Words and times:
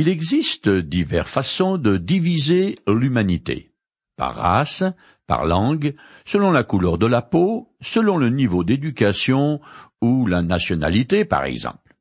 Il 0.00 0.08
existe 0.08 0.68
diverses 0.68 1.28
façons 1.28 1.76
de 1.76 1.96
diviser 1.96 2.76
l'humanité. 2.86 3.72
Par 4.16 4.36
race, 4.36 4.84
par 5.26 5.44
langue, 5.44 5.96
selon 6.24 6.52
la 6.52 6.62
couleur 6.62 6.98
de 6.98 7.06
la 7.06 7.20
peau, 7.20 7.74
selon 7.80 8.16
le 8.16 8.28
niveau 8.28 8.62
d'éducation 8.62 9.60
ou 10.00 10.26
la 10.26 10.42
nationalité, 10.42 11.24
par 11.24 11.46
exemple. 11.46 11.96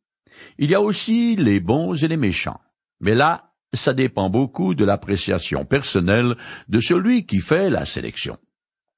Il 0.59 0.69
y 0.69 0.75
a 0.75 0.79
aussi 0.79 1.35
les 1.37 1.59
bons 1.59 1.95
et 2.03 2.07
les 2.07 2.17
méchants. 2.17 2.61
Mais 2.99 3.15
là, 3.15 3.49
ça 3.73 3.95
dépend 3.95 4.29
beaucoup 4.29 4.75
de 4.75 4.85
l'appréciation 4.85 5.65
personnelle 5.65 6.35
de 6.67 6.79
celui 6.79 7.25
qui 7.25 7.39
fait 7.39 7.71
la 7.71 7.85
sélection. 7.85 8.37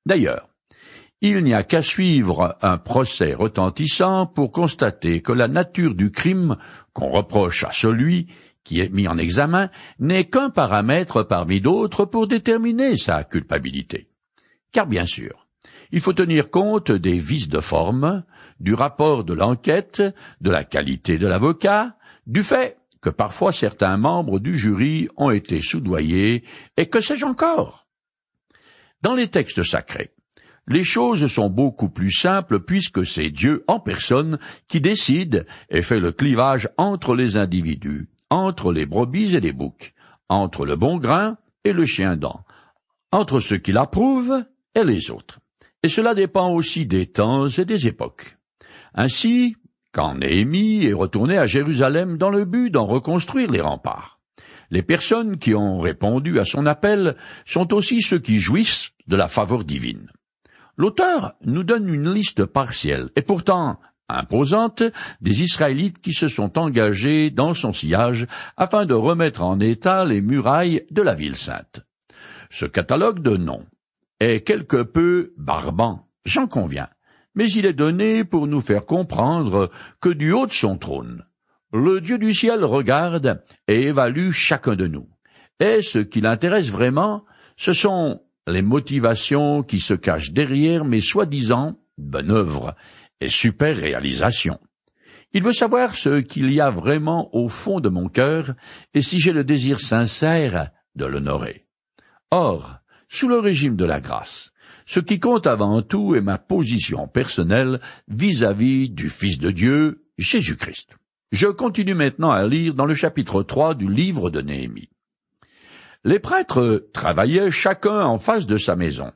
D'ailleurs, 0.05 0.49
il 1.21 1.41
n'y 1.45 1.53
a 1.53 1.63
qu'à 1.63 1.83
suivre 1.83 2.57
un 2.61 2.77
procès 2.77 3.33
retentissant 3.33 4.25
pour 4.25 4.51
constater 4.51 5.21
que 5.21 5.31
la 5.31 5.47
nature 5.47 5.95
du 5.95 6.11
crime 6.11 6.57
qu'on 6.91 7.11
reproche 7.11 7.63
à 7.63 7.71
celui 7.71 8.27
qui 8.69 8.81
est 8.81 8.93
mis 8.93 9.07
en 9.07 9.17
examen 9.17 9.71
n'est 9.97 10.25
qu'un 10.25 10.51
paramètre 10.51 11.23
parmi 11.23 11.59
d'autres 11.59 12.05
pour 12.05 12.27
déterminer 12.27 12.97
sa 12.97 13.23
culpabilité. 13.23 14.09
Car 14.71 14.85
bien 14.85 15.05
sûr, 15.05 15.47
il 15.91 16.01
faut 16.01 16.13
tenir 16.13 16.51
compte 16.51 16.91
des 16.91 17.17
vices 17.17 17.49
de 17.49 17.61
forme, 17.61 18.23
du 18.59 18.75
rapport 18.75 19.23
de 19.23 19.33
l'enquête, 19.33 20.03
de 20.41 20.51
la 20.51 20.63
qualité 20.63 21.17
de 21.17 21.25
l'avocat, 21.25 21.97
du 22.27 22.43
fait 22.43 22.77
que 23.01 23.09
parfois 23.09 23.51
certains 23.51 23.97
membres 23.97 24.37
du 24.37 24.55
jury 24.55 25.09
ont 25.17 25.31
été 25.31 25.63
soudoyés, 25.63 26.43
et 26.77 26.85
que 26.85 26.99
sais-je 26.99 27.25
encore. 27.25 27.87
Dans 29.01 29.15
les 29.15 29.29
textes 29.29 29.63
sacrés, 29.63 30.11
les 30.67 30.83
choses 30.83 31.25
sont 31.25 31.49
beaucoup 31.49 31.89
plus 31.89 32.11
simples 32.11 32.59
puisque 32.59 33.03
c'est 33.03 33.31
Dieu 33.31 33.63
en 33.67 33.79
personne 33.79 34.37
qui 34.67 34.79
décide 34.79 35.47
et 35.71 35.81
fait 35.81 35.99
le 35.99 36.11
clivage 36.11 36.69
entre 36.77 37.15
les 37.15 37.35
individus, 37.35 38.09
entre 38.29 38.71
les 38.71 38.85
brebis 38.85 39.35
et 39.35 39.39
les 39.39 39.53
boucs, 39.53 39.93
entre 40.29 40.65
le 40.65 40.75
bon 40.75 40.97
grain 40.97 41.37
et 41.63 41.73
le 41.73 41.85
chien 41.85 42.15
dent, 42.15 42.43
entre 43.11 43.39
ceux 43.39 43.57
qui 43.57 43.71
l'approuvent 43.71 44.43
et 44.75 44.83
les 44.83 45.11
autres. 45.11 45.39
Et 45.83 45.87
cela 45.87 46.13
dépend 46.13 46.51
aussi 46.51 46.85
des 46.85 47.07
temps 47.07 47.47
et 47.47 47.65
des 47.65 47.87
époques. 47.87 48.37
Ainsi, 48.93 49.55
quand 49.91 50.15
Néhémie 50.15 50.85
est 50.85 50.93
retourné 50.93 51.37
à 51.37 51.47
Jérusalem 51.47 52.17
dans 52.17 52.29
le 52.29 52.45
but 52.45 52.69
d'en 52.69 52.85
reconstruire 52.85 53.51
les 53.51 53.61
remparts, 53.61 54.19
les 54.71 54.83
personnes 54.83 55.37
qui 55.37 55.55
ont 55.55 55.79
répondu 55.79 56.39
à 56.39 56.45
son 56.45 56.65
appel 56.65 57.15
sont 57.45 57.73
aussi 57.73 58.01
ceux 58.01 58.19
qui 58.19 58.39
jouissent 58.39 58.91
de 59.07 59.15
la 59.15 59.27
faveur 59.27 59.63
divine. 59.63 60.11
L'auteur 60.77 61.33
nous 61.43 61.63
donne 61.63 61.89
une 61.89 62.13
liste 62.13 62.45
partielle 62.45 63.09
et 63.15 63.21
pourtant 63.21 63.79
imposante 64.09 64.83
des 65.21 65.43
Israélites 65.43 66.01
qui 66.01 66.13
se 66.13 66.27
sont 66.27 66.57
engagés 66.57 67.29
dans 67.29 67.53
son 67.53 67.73
sillage 67.73 68.27
afin 68.57 68.85
de 68.85 68.93
remettre 68.93 69.43
en 69.43 69.59
état 69.59 70.05
les 70.05 70.21
murailles 70.21 70.85
de 70.91 71.01
la 71.01 71.15
ville 71.15 71.35
sainte. 71.35 71.81
Ce 72.49 72.65
catalogue 72.65 73.21
de 73.21 73.37
noms 73.37 73.65
est 74.19 74.41
quelque 74.41 74.81
peu 74.83 75.33
barbant, 75.37 76.07
j'en 76.25 76.47
conviens, 76.47 76.89
mais 77.35 77.49
il 77.51 77.65
est 77.65 77.73
donné 77.73 78.23
pour 78.23 78.47
nous 78.47 78.61
faire 78.61 78.85
comprendre 78.85 79.69
que 80.01 80.09
du 80.09 80.31
haut 80.31 80.47
de 80.47 80.51
son 80.51 80.77
trône, 80.77 81.23
le 81.71 82.01
Dieu 82.01 82.17
du 82.17 82.33
ciel 82.33 82.65
regarde 82.65 83.43
et 83.67 83.83
évalue 83.83 84.31
chacun 84.31 84.75
de 84.75 84.87
nous. 84.87 85.07
Et 85.59 85.81
ce 85.81 85.99
qui 85.99 86.21
l'intéresse 86.21 86.71
vraiment, 86.71 87.25
ce 87.57 87.73
sont 87.73 88.21
les 88.47 88.63
motivations 88.63 89.61
qui 89.61 89.79
se 89.79 89.93
cachent 89.93 90.31
derrière 90.31 90.83
mes 90.83 91.01
soi-disant 91.01 91.77
bonnes 91.97 92.31
œuvres 92.31 92.75
super 93.27 93.75
réalisations. 93.75 94.59
Il 95.33 95.43
veut 95.43 95.53
savoir 95.53 95.95
ce 95.95 96.21
qu'il 96.21 96.51
y 96.51 96.61
a 96.61 96.69
vraiment 96.69 97.29
au 97.35 97.49
fond 97.49 97.79
de 97.79 97.89
mon 97.89 98.07
cœur 98.09 98.53
et 98.93 99.01
si 99.01 99.19
j'ai 99.19 99.33
le 99.33 99.43
désir 99.43 99.79
sincère 99.79 100.71
de 100.95 101.05
l'honorer. 101.05 101.67
Or, 102.31 102.77
sous 103.09 103.27
le 103.27 103.39
régime 103.39 103.75
de 103.75 103.85
la 103.85 103.99
grâce, 103.99 104.51
ce 104.85 104.99
qui 104.99 105.19
compte 105.19 105.45
avant 105.45 105.81
tout 105.81 106.15
est 106.15 106.21
ma 106.21 106.37
position 106.37 107.07
personnelle 107.07 107.79
vis-à-vis 108.07 108.89
du 108.89 109.09
Fils 109.09 109.37
de 109.37 109.51
Dieu, 109.51 110.05
Jésus-Christ. 110.17 110.97
Je 111.31 111.47
continue 111.47 111.93
maintenant 111.93 112.31
à 112.31 112.47
lire 112.47 112.73
dans 112.73 112.85
le 112.85 112.95
chapitre 112.95 113.43
3 113.43 113.75
du 113.75 113.87
livre 113.87 114.31
de 114.31 114.41
Néhémie. 114.41 114.89
Les 116.03 116.19
prêtres 116.19 116.87
travaillaient 116.91 117.51
chacun 117.51 118.01
en 118.01 118.17
face 118.17 118.47
de 118.47 118.57
sa 118.57 118.75
maison. 118.75 119.11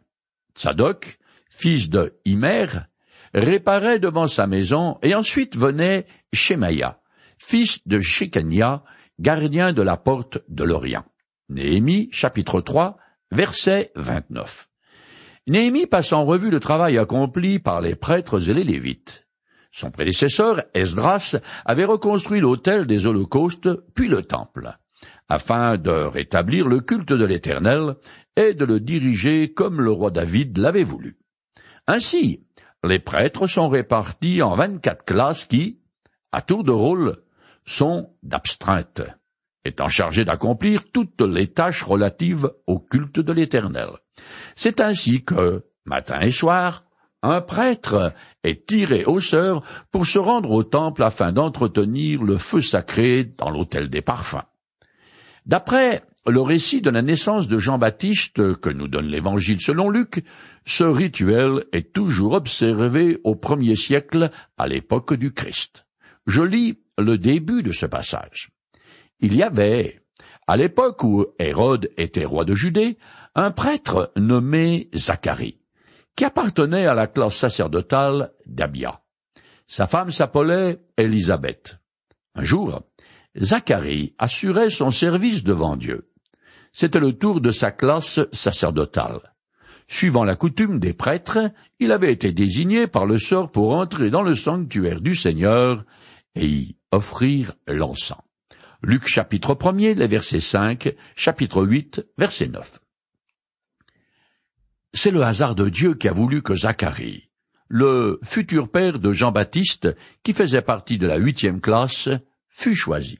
Tsadok, 0.56 1.18
fils 1.50 1.90
de 1.90 2.20
Himer, 2.26 2.68
réparait 3.34 4.00
devant 4.00 4.28
sa 4.28 4.48
maison, 4.48 4.98
et 5.02 5.16
ensuite 5.16 5.58
venait 5.58 6.06
Shemaïa, 6.34 7.00
fils 7.38 7.86
de 7.88 8.02
Shekania, 8.02 8.84
gardien 9.20 9.74
de 9.74 9.82
la 9.82 9.98
porte 9.98 10.40
de 10.50 10.64
l'Orient. 10.64 11.06
Néhémie, 11.50 12.10
chapitre 12.12 12.62
3, 12.62 12.98
verset 13.32 13.92
29. 13.96 14.70
Néhémie 15.48 15.88
passe 15.88 16.14
en 16.14 16.24
revue 16.24 16.50
le 16.50 16.60
travail 16.60 16.98
accompli 16.98 17.60
par 17.60 17.82
les 17.82 17.96
prêtres 17.96 18.50
et 18.50 18.54
les 18.54 18.64
Lévites. 18.64 19.28
Son 19.72 19.92
prédécesseur, 19.92 20.64
Esdras, 20.74 21.36
avait 21.66 21.86
reconstruit 21.86 22.40
l'autel 22.40 22.86
des 22.86 23.08
holocaustes, 23.08 23.70
puis 23.94 24.08
le 24.08 24.22
temple 24.22 24.78
afin 25.30 25.78
de 25.78 25.92
rétablir 25.92 26.68
le 26.68 26.80
culte 26.80 27.12
de 27.12 27.26
l'Éternel 27.26 27.96
et 28.36 28.54
de 28.54 28.66
le 28.66 28.80
diriger 28.80 29.54
comme 29.54 29.82
le 29.82 29.92
roi 29.92 30.12
David 30.12 30.58
l'avait 30.58 30.84
voulu. 30.84 31.18
Ainsi, 31.88 32.46
les 32.84 33.00
prêtres 33.00 33.48
sont 33.48 33.70
répartis 33.70 34.42
en 34.42 34.56
vingt-quatre 34.56 35.06
classes 35.06 35.46
qui, 35.46 35.80
à 36.32 36.42
tour 36.42 36.64
de 36.64 36.72
rôle, 36.72 37.18
sont 37.66 38.14
d'abstreintes, 38.24 39.02
étant 39.64 39.88
chargés 39.88 40.26
d'accomplir 40.26 40.84
toutes 40.92 41.22
les 41.22 41.48
tâches 41.48 41.84
relatives 41.84 42.52
au 42.68 42.80
culte 42.80 43.20
de 43.20 43.32
l'Éternel. 43.32 43.90
C'est 44.56 44.82
ainsi 44.82 45.24
que, 45.24 45.64
matin 45.86 46.20
et 46.22 46.32
soir, 46.32 46.84
un 47.22 47.40
prêtre 47.40 48.14
est 48.44 48.68
tiré 48.68 49.06
au 49.06 49.22
sort 49.22 49.64
pour 49.92 50.06
se 50.06 50.20
rendre 50.20 50.52
au 50.52 50.64
temple 50.64 51.04
afin 51.04 51.32
d'entretenir 51.32 52.22
le 52.22 52.38
feu 52.38 52.62
sacré 52.62 53.24
dans 53.24 53.50
l'autel 53.50 53.90
des 53.90 54.02
parfums. 54.02 54.44
D'après 55.46 56.04
le 56.26 56.42
récit 56.42 56.82
de 56.82 56.90
la 56.90 57.02
naissance 57.02 57.48
de 57.50 57.58
Jean-Baptiste 57.58 58.56
que 58.56 58.70
nous 58.70 58.88
donne 58.88 59.08
l'Évangile 59.08 59.60
selon 59.60 59.90
Luc, 59.90 60.24
ce 60.66 60.86
rituel 60.86 61.66
est 61.74 61.92
toujours 61.92 62.34
observé 62.34 63.20
au 63.26 63.36
premier 63.36 63.76
siècle 63.76 64.32
à 64.58 64.68
l'époque 64.68 65.14
du 65.16 65.34
Christ. 65.34 65.86
Je 66.26 66.42
lis 66.42 66.80
le 66.98 67.18
début 67.18 67.62
de 67.62 67.72
ce 67.72 67.86
passage. 67.86 68.52
Il 69.20 69.36
y 69.36 69.44
avait, 69.44 70.02
à 70.48 70.56
l'époque 70.56 71.04
où 71.04 71.26
Hérode 71.40 71.90
était 71.98 72.26
roi 72.26 72.46
de 72.46 72.56
Judée, 72.56 72.98
un 73.36 73.52
prêtre 73.52 74.14
nommé 74.16 74.90
Zacharie, 74.96 75.60
qui 76.16 76.24
appartenait 76.24 76.86
à 76.86 76.94
la 76.94 77.08
classe 77.08 77.36
sacerdotale 77.36 78.32
d'Abia. 78.46 79.02
Sa 79.68 79.88
femme 79.88 80.12
s'appelait 80.12 80.80
Élisabeth. 80.98 81.80
Un 82.36 82.44
jour, 82.44 82.82
Zacharie 83.38 84.16
assurait 84.18 84.70
son 84.70 84.92
service 84.92 85.44
devant 85.44 85.76
Dieu. 85.76 86.13
C'était 86.74 87.00
le 87.00 87.14
tour 87.14 87.40
de 87.40 87.52
sa 87.52 87.72
classe 87.72 88.20
sacerdotale. 88.32 89.34
Suivant 89.88 90.24
la 90.24 90.36
coutume 90.36 90.80
des 90.80 90.94
prêtres, 90.94 91.52
il 91.80 91.92
avait 91.92 92.12
été 92.12 92.32
désigné 92.32 92.88
par 92.88 93.06
le 93.06 93.20
sort 93.20 93.52
pour 93.52 93.76
entrer 93.76 94.10
dans 94.10 94.24
le 94.24 94.34
sanctuaire 94.34 95.00
du 95.00 95.16
Seigneur 95.16 95.86
et 96.36 96.48
y 96.48 96.76
offrir 96.92 97.54
l'encens. 97.68 98.22
Luc 98.82 99.08
chapitre 99.08 99.54
1er, 99.54 99.94
les 99.94 100.08
versets 100.08 100.40
5, 100.40 100.96
chapitre 101.16 101.64
8, 101.64 102.06
verset 102.18 102.48
9. 102.48 102.80
C'est 104.94 105.12
le 105.12 105.24
hasard 105.24 105.56
de 105.56 105.70
Dieu 105.70 105.94
qui 105.94 106.08
a 106.08 106.14
voulu 106.14 106.42
que 106.42 106.56
Zacharie, 106.56 107.30
le 107.68 108.20
futur 108.24 108.70
père 108.70 109.00
de 109.00 109.14
Jean-Baptiste, 109.14 109.96
qui 110.24 110.34
faisait 110.34 110.62
partie 110.62 110.98
de 110.98 111.08
la 111.08 111.18
huitième 111.18 111.62
classe, 111.62 112.10
fut 112.50 112.76
choisi. 112.76 113.20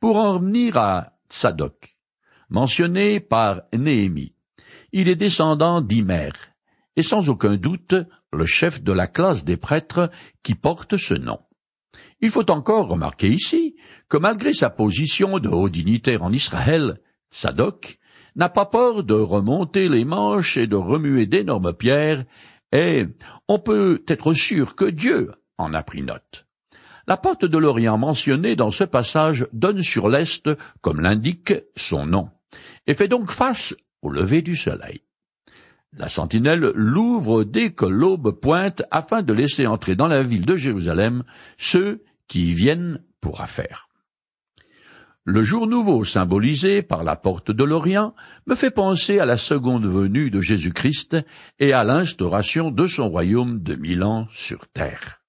Pour 0.00 0.16
en 0.16 0.34
revenir 0.34 0.76
à 0.76 1.18
Tsadok, 1.28 1.91
mentionné 2.52 3.18
par 3.18 3.62
Néhémie, 3.72 4.34
il 4.92 5.08
est 5.08 5.16
descendant 5.16 5.80
d'Imer, 5.80 6.32
et 6.96 7.02
sans 7.02 7.30
aucun 7.30 7.56
doute 7.56 7.94
le 8.30 8.44
chef 8.44 8.82
de 8.82 8.92
la 8.92 9.06
classe 9.06 9.44
des 9.44 9.56
prêtres 9.56 10.10
qui 10.42 10.54
porte 10.54 10.98
ce 10.98 11.14
nom. 11.14 11.38
Il 12.20 12.30
faut 12.30 12.50
encore 12.50 12.88
remarquer 12.88 13.28
ici 13.28 13.74
que 14.08 14.18
malgré 14.18 14.52
sa 14.52 14.68
position 14.68 15.38
de 15.38 15.48
haut 15.48 15.70
dignitaire 15.70 16.22
en 16.22 16.32
Israël, 16.32 17.00
Tsadok 17.32 17.98
n'a 18.36 18.50
pas 18.50 18.66
peur 18.66 19.02
de 19.02 19.14
remonter 19.14 19.88
les 19.88 20.04
manches 20.04 20.58
et 20.58 20.66
de 20.66 20.76
remuer 20.76 21.26
d'énormes 21.26 21.72
pierres, 21.72 22.24
et 22.70 23.06
on 23.48 23.58
peut 23.58 24.04
être 24.08 24.34
sûr 24.34 24.76
que 24.76 24.84
Dieu 24.84 25.32
en 25.56 25.72
a 25.72 25.82
pris 25.82 26.02
note. 26.02 26.46
La 27.06 27.16
porte 27.16 27.46
de 27.46 27.58
l'Orient 27.58 27.98
mentionnée 27.98 28.56
dans 28.56 28.70
ce 28.70 28.84
passage 28.84 29.48
donne 29.52 29.82
sur 29.82 30.08
l'Est, 30.08 30.50
comme 30.82 31.00
l'indique 31.00 31.54
son 31.76 32.06
nom, 32.06 32.30
et 32.86 32.94
fait 32.94 33.08
donc 33.08 33.30
face 33.30 33.74
au 34.02 34.10
lever 34.10 34.42
du 34.42 34.56
soleil. 34.56 35.02
La 35.94 36.08
sentinelle 36.08 36.72
l'ouvre 36.74 37.44
dès 37.44 37.72
que 37.72 37.84
l'aube 37.84 38.30
pointe 38.40 38.82
afin 38.90 39.22
de 39.22 39.32
laisser 39.32 39.66
entrer 39.66 39.94
dans 39.94 40.08
la 40.08 40.22
ville 40.22 40.46
de 40.46 40.56
Jérusalem 40.56 41.22
ceux 41.58 42.02
qui 42.28 42.50
y 42.50 42.54
viennent 42.54 43.02
pour 43.20 43.42
affaire. 43.42 43.88
Le 45.24 45.42
jour 45.44 45.68
nouveau 45.68 46.04
symbolisé 46.04 46.82
par 46.82 47.04
la 47.04 47.14
porte 47.14 47.52
de 47.52 47.62
l'Orient 47.62 48.14
me 48.46 48.56
fait 48.56 48.72
penser 48.72 49.20
à 49.20 49.24
la 49.24 49.36
seconde 49.36 49.86
venue 49.86 50.30
de 50.30 50.40
Jésus-Christ 50.40 51.16
et 51.60 51.72
à 51.72 51.84
l'instauration 51.84 52.72
de 52.72 52.86
son 52.86 53.08
royaume 53.08 53.62
de 53.62 53.76
mille 53.76 54.02
ans 54.02 54.26
sur 54.32 54.66
terre. 54.68 55.21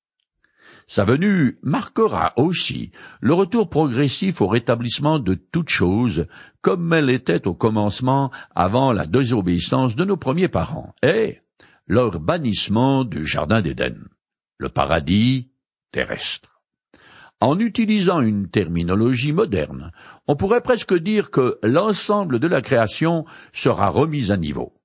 Sa 0.93 1.05
venue 1.05 1.57
marquera 1.63 2.33
aussi 2.37 2.91
le 3.19 3.33
retour 3.33 3.67
progressif 3.67 4.41
au 4.41 4.47
rétablissement 4.47 5.17
de 5.17 5.33
toutes 5.33 5.69
choses 5.69 6.27
comme 6.61 6.93
elle 6.93 7.09
était 7.09 7.47
au 7.47 7.55
commencement 7.55 8.29
avant 8.53 8.91
la 8.91 9.07
désobéissance 9.07 9.95
de 9.95 10.05
nos 10.05 10.17
premiers 10.17 10.49
parents 10.49 10.93
et 11.01 11.39
leur 11.87 12.19
bannissement 12.19 13.05
du 13.05 13.25
jardin 13.25 13.63
d'Éden, 13.63 14.07
le 14.59 14.69
paradis 14.69 15.49
terrestre. 15.91 16.61
En 17.41 17.57
utilisant 17.57 18.21
une 18.21 18.47
terminologie 18.49 19.33
moderne, 19.33 19.93
on 20.27 20.35
pourrait 20.35 20.61
presque 20.61 20.93
dire 20.93 21.31
que 21.31 21.57
l'ensemble 21.63 22.37
de 22.37 22.47
la 22.47 22.61
création 22.61 23.25
sera 23.51 23.89
remis 23.89 24.31
à 24.31 24.37
niveau. 24.37 24.75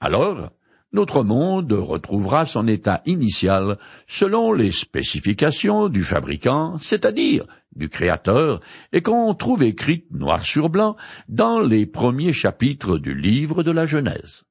Alors, 0.00 0.50
notre 0.96 1.22
monde 1.22 1.72
retrouvera 1.72 2.46
son 2.46 2.66
état 2.66 3.02
initial 3.04 3.78
selon 4.08 4.52
les 4.52 4.70
spécifications 4.70 5.88
du 5.88 6.02
fabricant, 6.02 6.78
c'est-à-dire 6.78 7.44
du 7.76 7.90
créateur, 7.90 8.60
et 8.92 9.02
qu'on 9.02 9.34
trouve 9.34 9.62
écrite 9.62 10.10
noir 10.10 10.40
sur 10.40 10.70
blanc 10.70 10.96
dans 11.28 11.60
les 11.60 11.84
premiers 11.84 12.32
chapitres 12.32 12.96
du 12.96 13.14
livre 13.14 13.62
de 13.62 13.70
la 13.70 13.84
Genèse. 13.84 14.44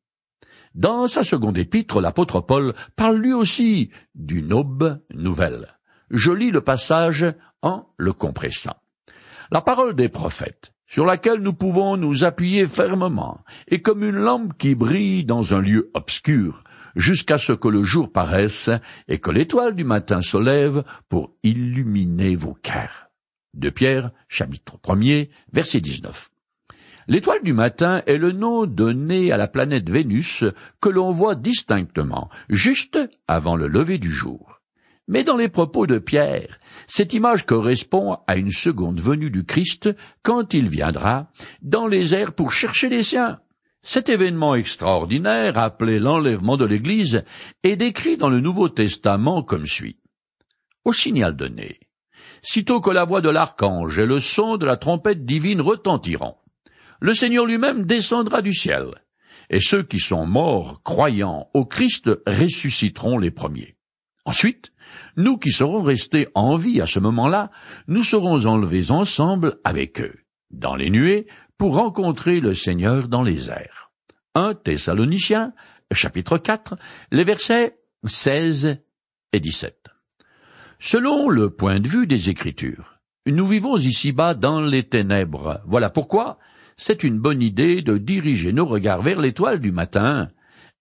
Dans 0.76 1.08
sa 1.08 1.24
seconde 1.24 1.58
épître, 1.58 2.00
l'apôtre 2.00 2.42
Paul 2.42 2.76
parle 2.96 3.18
lui 3.18 3.34
aussi 3.34 3.90
d'une 4.14 4.54
aube 4.54 5.00
nouvelle. 5.16 5.76
Je 6.12 6.32
lis 6.32 6.52
le 6.52 6.62
passage 6.62 7.26
en 7.64 7.88
le 7.98 8.14
compressant. 8.14 8.76
La 9.50 9.62
parole 9.62 9.96
des 9.96 10.10
prophètes, 10.10 10.75
sur 10.88 11.06
laquelle 11.06 11.40
nous 11.40 11.54
pouvons 11.54 11.98
nous 11.98 12.24
appuyer 12.24 12.68
fermement, 12.68 13.44
est 13.68 13.82
comme 13.82 14.04
une 14.04 14.18
lampe 14.18 14.58
qui 14.58 14.76
brille 14.76 15.26
dans 15.26 15.54
un 15.56 15.62
lieu 15.62 15.90
obscur, 15.94 16.64
jusqu'à 16.96 17.38
ce 17.38 17.54
que 17.54 17.68
le 17.68 17.84
jour 17.84 18.12
paraisse 18.12 18.70
et 19.08 19.20
que 19.20 19.32
l'étoile 19.32 19.76
du 19.76 19.84
matin 19.84 20.22
se 20.22 20.38
lève 20.38 20.84
pour 21.10 21.34
illuminer 21.44 22.36
vos 22.36 22.54
cœurs. 22.54 23.10
De 23.54 23.70
Pierre, 23.70 24.12
chapitre 24.28 24.78
1er, 24.78 25.30
verset 25.52 25.82
19. 25.82 26.30
L'étoile 27.08 27.44
du 27.44 27.54
matin 27.54 28.02
est 28.08 28.18
le 28.18 28.32
nom 28.32 28.66
donné 28.66 29.32
à 29.32 29.38
la 29.38 29.48
planète 29.48 29.90
Vénus 29.90 30.44
que 30.82 30.90
l'on 30.90 31.12
voit 31.12 31.36
distinctement, 31.36 32.30
juste 32.50 33.00
avant 33.28 33.56
le 33.56 33.68
lever 33.68 34.00
du 34.00 34.12
jour. 34.12 34.55
Mais 35.08 35.24
dans 35.24 35.38
les 35.38 35.50
propos 35.50 35.86
de 35.86 36.00
Pierre, 36.00 36.60
cette 36.88 37.14
image 37.14 37.46
correspond 37.46 38.18
à 38.28 38.38
une 38.38 38.52
seconde 38.52 39.00
venue 39.00 39.30
du 39.30 39.46
Christ 39.46 39.90
quand 40.24 40.54
il 40.54 40.70
viendra 40.70 41.30
dans 41.62 41.86
les 41.86 42.16
airs 42.16 42.34
pour 42.34 42.52
chercher 42.52 42.90
les 42.90 43.04
siens. 43.04 43.40
Cet 43.84 44.10
événement 44.10 44.56
extraordinaire, 44.56 45.60
appelé 45.60 46.00
l'enlèvement 46.00 46.58
de 46.58 46.66
l'Église, 46.66 47.24
est 47.62 47.76
décrit 47.76 48.18
dans 48.18 48.30
le 48.30 48.40
Nouveau 48.40 48.68
Testament 48.68 49.44
comme 49.44 49.68
suit. 49.68 50.00
Au 50.86 50.94
signal 50.94 51.36
donné, 51.36 51.80
sitôt 52.42 52.82
que 52.82 52.90
la 52.90 53.06
voix 53.06 53.22
de 53.22 53.30
l'archange 53.30 54.00
et 54.00 54.08
le 54.08 54.20
son 54.20 54.58
de 54.58 54.66
la 54.66 54.78
trompette 54.78 55.24
divine 55.24 55.62
retentiront, 55.62 56.36
le 57.00 57.14
Seigneur 57.14 57.46
lui-même 57.46 57.86
descendra 57.86 58.42
du 58.42 58.56
ciel, 58.56 58.88
et 59.52 59.60
ceux 59.60 59.84
qui 59.84 60.00
sont 60.00 60.26
morts 60.26 60.82
croyant 60.84 61.50
au 61.54 61.66
Christ 61.66 62.10
ressusciteront 62.26 63.20
les 63.20 63.32
premiers. 63.32 63.76
Ensuite, 64.26 64.72
nous 65.18 65.38
qui 65.38 65.52
serons 65.52 65.82
restés 65.82 66.28
en 66.36 66.58
vie 66.58 66.82
à 66.82 66.86
ce 66.86 67.00
moment-là, 67.00 67.52
nous 67.88 68.04
serons 68.04 68.46
enlevés 68.46 68.92
ensemble 68.92 69.58
avec 69.64 70.02
eux, 70.02 70.16
dans 70.52 70.76
les 70.76 70.90
nuées, 70.90 71.28
pour 71.58 71.76
rencontrer 71.76 72.40
le 72.40 72.54
Seigneur 72.54 73.08
dans 73.08 73.22
les 73.22 73.50
airs. 73.50 73.92
1 74.36 74.56
Thessaloniciens, 74.56 75.54
chapitre 75.92 76.38
4, 76.38 76.76
les 77.12 77.24
versets 77.24 77.78
16 78.06 78.78
et 79.32 79.40
17. 79.40 79.88
Selon 80.80 81.30
le 81.30 81.50
point 81.50 81.80
de 81.80 81.88
vue 81.88 82.08
des 82.08 82.30
Écritures, 82.30 83.00
nous 83.26 83.48
vivons 83.48 83.78
ici-bas 83.78 84.34
dans 84.34 84.62
les 84.62 84.84
ténèbres. 84.84 85.62
Voilà 85.66 85.90
pourquoi 85.90 86.38
c'est 86.78 87.04
une 87.04 87.20
bonne 87.20 87.42
idée 87.42 87.82
de 87.82 87.98
diriger 87.98 88.52
nos 88.52 88.66
regards 88.66 89.02
vers 89.02 89.20
l'étoile 89.20 89.60
du 89.60 89.72
matin 89.72 90.30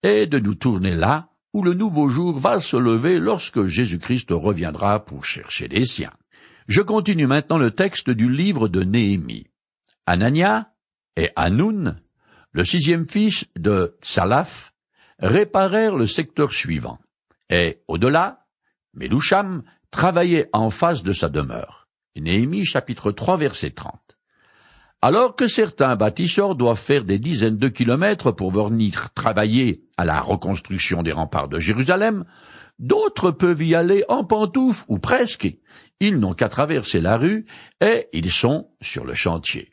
et 0.02 0.26
de 0.26 0.38
nous 0.38 0.54
tourner 0.54 0.94
là 0.94 1.30
où 1.54 1.62
le 1.62 1.72
nouveau 1.72 2.08
jour 2.08 2.38
va 2.38 2.60
se 2.60 2.76
lever 2.76 3.20
lorsque 3.20 3.64
Jésus-Christ 3.64 4.28
reviendra 4.32 5.04
pour 5.04 5.24
chercher 5.24 5.68
les 5.68 5.84
siens. 5.84 6.12
Je 6.66 6.82
continue 6.82 7.28
maintenant 7.28 7.58
le 7.58 7.70
texte 7.70 8.10
du 8.10 8.28
livre 8.28 8.68
de 8.68 8.82
Néhémie. 8.82 9.46
Anania 10.04 10.72
et 11.16 11.30
Hanoun, 11.36 12.00
le 12.50 12.64
sixième 12.64 13.08
fils 13.08 13.46
de 13.56 13.96
Salaf, 14.02 14.74
réparèrent 15.20 15.96
le 15.96 16.06
secteur 16.06 16.52
suivant, 16.52 16.98
et 17.48 17.78
au-delà, 17.86 18.46
Meloucham 18.94 19.62
travaillait 19.92 20.50
en 20.52 20.70
face 20.70 21.04
de 21.04 21.12
sa 21.12 21.28
demeure. 21.28 21.88
Néhémie 22.16 22.64
chapitre 22.64 23.12
3 23.12 23.36
verset 23.36 23.70
30. 23.70 24.13
Alors 25.06 25.36
que 25.36 25.48
certains 25.48 25.96
bâtisseurs 25.96 26.54
doivent 26.54 26.80
faire 26.80 27.04
des 27.04 27.18
dizaines 27.18 27.58
de 27.58 27.68
kilomètres 27.68 28.32
pour 28.32 28.50
venir 28.50 29.12
travailler 29.12 29.84
à 29.98 30.06
la 30.06 30.18
reconstruction 30.18 31.02
des 31.02 31.12
remparts 31.12 31.50
de 31.50 31.58
Jérusalem, 31.58 32.24
d'autres 32.78 33.30
peuvent 33.30 33.62
y 33.62 33.74
aller 33.74 34.04
en 34.08 34.24
pantoufles 34.24 34.86
ou 34.88 34.98
presque. 34.98 35.58
Ils 36.00 36.18
n'ont 36.18 36.32
qu'à 36.32 36.48
traverser 36.48 37.02
la 37.02 37.18
rue 37.18 37.44
et 37.82 38.06
ils 38.14 38.30
sont 38.30 38.70
sur 38.80 39.04
le 39.04 39.12
chantier. 39.12 39.72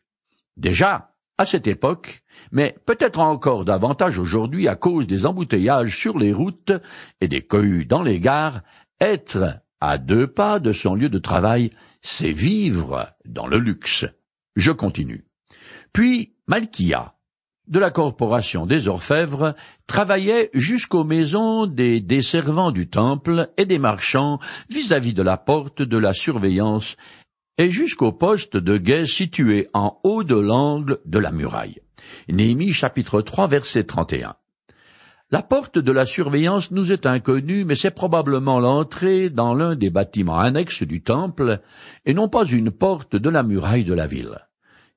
Déjà, 0.57 1.13
à 1.37 1.45
cette 1.45 1.67
époque, 1.67 2.23
mais 2.51 2.75
peut-être 2.85 3.21
encore 3.21 3.63
davantage 3.63 4.19
aujourd'hui 4.19 4.67
à 4.67 4.75
cause 4.75 5.07
des 5.07 5.25
embouteillages 5.25 5.97
sur 5.97 6.19
les 6.19 6.33
routes 6.33 6.73
et 7.21 7.29
des 7.29 7.41
cohues 7.41 7.85
dans 7.85 8.03
les 8.03 8.19
gares, 8.19 8.63
être 8.99 9.61
à 9.79 9.97
deux 9.97 10.27
pas 10.27 10.59
de 10.59 10.73
son 10.73 10.93
lieu 10.93 11.07
de 11.07 11.19
travail, 11.19 11.71
c'est 12.01 12.33
vivre 12.33 13.07
dans 13.23 13.47
le 13.47 13.59
luxe. 13.59 14.05
Je 14.55 14.71
continue. 14.71 15.25
Puis 15.93 16.35
Malkia, 16.47 17.15
de 17.67 17.79
la 17.79 17.91
corporation 17.91 18.65
des 18.65 18.87
orfèvres, 18.87 19.55
travaillait 19.87 20.49
jusqu'aux 20.53 21.03
maisons 21.03 21.65
des 21.67 22.01
desservants 22.01 22.71
du 22.71 22.89
temple 22.89 23.49
et 23.57 23.65
des 23.65 23.79
marchands 23.79 24.39
vis-à-vis 24.69 25.13
de 25.13 25.23
la 25.23 25.37
porte 25.37 25.81
de 25.81 25.97
la 25.97 26.13
surveillance 26.13 26.97
et 27.57 27.69
jusqu'au 27.69 28.11
poste 28.11 28.57
de 28.57 28.77
guet 28.77 29.05
situé 29.05 29.67
en 29.73 29.99
haut 30.03 30.23
de 30.23 30.37
l'angle 30.37 30.99
de 31.05 31.19
la 31.19 31.31
muraille. 31.31 31.81
Néhémie 32.27 32.73
chapitre 32.73 33.21
3 33.21 33.47
verset 33.47 33.83
31. 33.83 34.35
La 35.31 35.41
porte 35.41 35.79
de 35.79 35.91
la 35.91 36.05
surveillance 36.05 36.71
nous 36.71 36.91
est 36.91 37.05
inconnue, 37.05 37.63
mais 37.63 37.75
c'est 37.75 37.91
probablement 37.91 38.59
l'entrée 38.59 39.29
dans 39.29 39.53
l'un 39.53 39.75
des 39.75 39.89
bâtiments 39.89 40.39
annexes 40.39 40.83
du 40.83 41.01
temple, 41.01 41.61
et 42.05 42.13
non 42.13 42.27
pas 42.27 42.45
une 42.45 42.71
porte 42.71 43.15
de 43.15 43.29
la 43.29 43.43
muraille 43.43 43.85
de 43.85 43.93
la 43.93 44.07
ville 44.07 44.37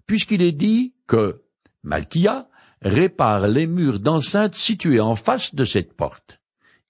puisqu'il 0.06 0.42
est 0.42 0.52
dit 0.52 0.94
que 1.06 1.42
Malkia 1.82 2.48
répare 2.82 3.48
les 3.48 3.66
murs 3.66 4.00
d'enceinte 4.00 4.54
situés 4.54 5.00
en 5.00 5.16
face 5.16 5.54
de 5.54 5.64
cette 5.64 5.94
porte. 5.94 6.40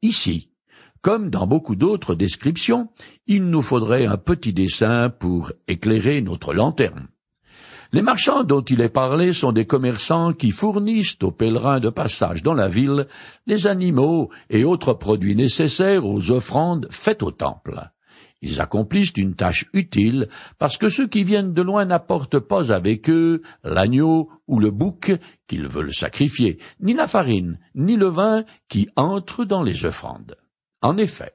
Ici, 0.02 0.50
comme 1.00 1.30
dans 1.30 1.46
beaucoup 1.46 1.76
d'autres 1.76 2.14
descriptions, 2.14 2.88
il 3.26 3.44
nous 3.44 3.62
faudrait 3.62 4.06
un 4.06 4.16
petit 4.16 4.52
dessin 4.52 5.10
pour 5.10 5.52
éclairer 5.68 6.20
notre 6.20 6.54
lanterne. 6.54 7.08
Les 7.94 8.02
marchands 8.02 8.42
dont 8.42 8.60
il 8.60 8.80
est 8.80 8.88
parlé 8.88 9.32
sont 9.32 9.52
des 9.52 9.66
commerçants 9.66 10.32
qui 10.32 10.50
fournissent 10.50 11.16
aux 11.22 11.30
pèlerins 11.30 11.78
de 11.78 11.90
passage 11.90 12.42
dans 12.42 12.52
la 12.52 12.66
ville 12.66 13.06
des 13.46 13.68
animaux 13.68 14.30
et 14.50 14.64
autres 14.64 14.94
produits 14.94 15.36
nécessaires 15.36 16.04
aux 16.04 16.32
offrandes 16.32 16.88
faites 16.90 17.22
au 17.22 17.30
temple. 17.30 17.92
Ils 18.42 18.60
accomplissent 18.60 19.12
une 19.16 19.36
tâche 19.36 19.66
utile 19.72 20.28
parce 20.58 20.76
que 20.76 20.88
ceux 20.88 21.06
qui 21.06 21.22
viennent 21.22 21.54
de 21.54 21.62
loin 21.62 21.84
n'apportent 21.84 22.40
pas 22.40 22.72
avec 22.72 23.08
eux 23.08 23.42
l'agneau 23.62 24.28
ou 24.48 24.58
le 24.58 24.72
bouc 24.72 25.12
qu'ils 25.46 25.68
veulent 25.68 25.94
sacrifier, 25.94 26.58
ni 26.80 26.94
la 26.94 27.06
farine, 27.06 27.60
ni 27.76 27.94
le 27.94 28.08
vin 28.08 28.42
qui 28.68 28.88
entrent 28.96 29.44
dans 29.44 29.62
les 29.62 29.84
offrandes. 29.84 30.34
En 30.82 30.96
effet, 30.96 31.34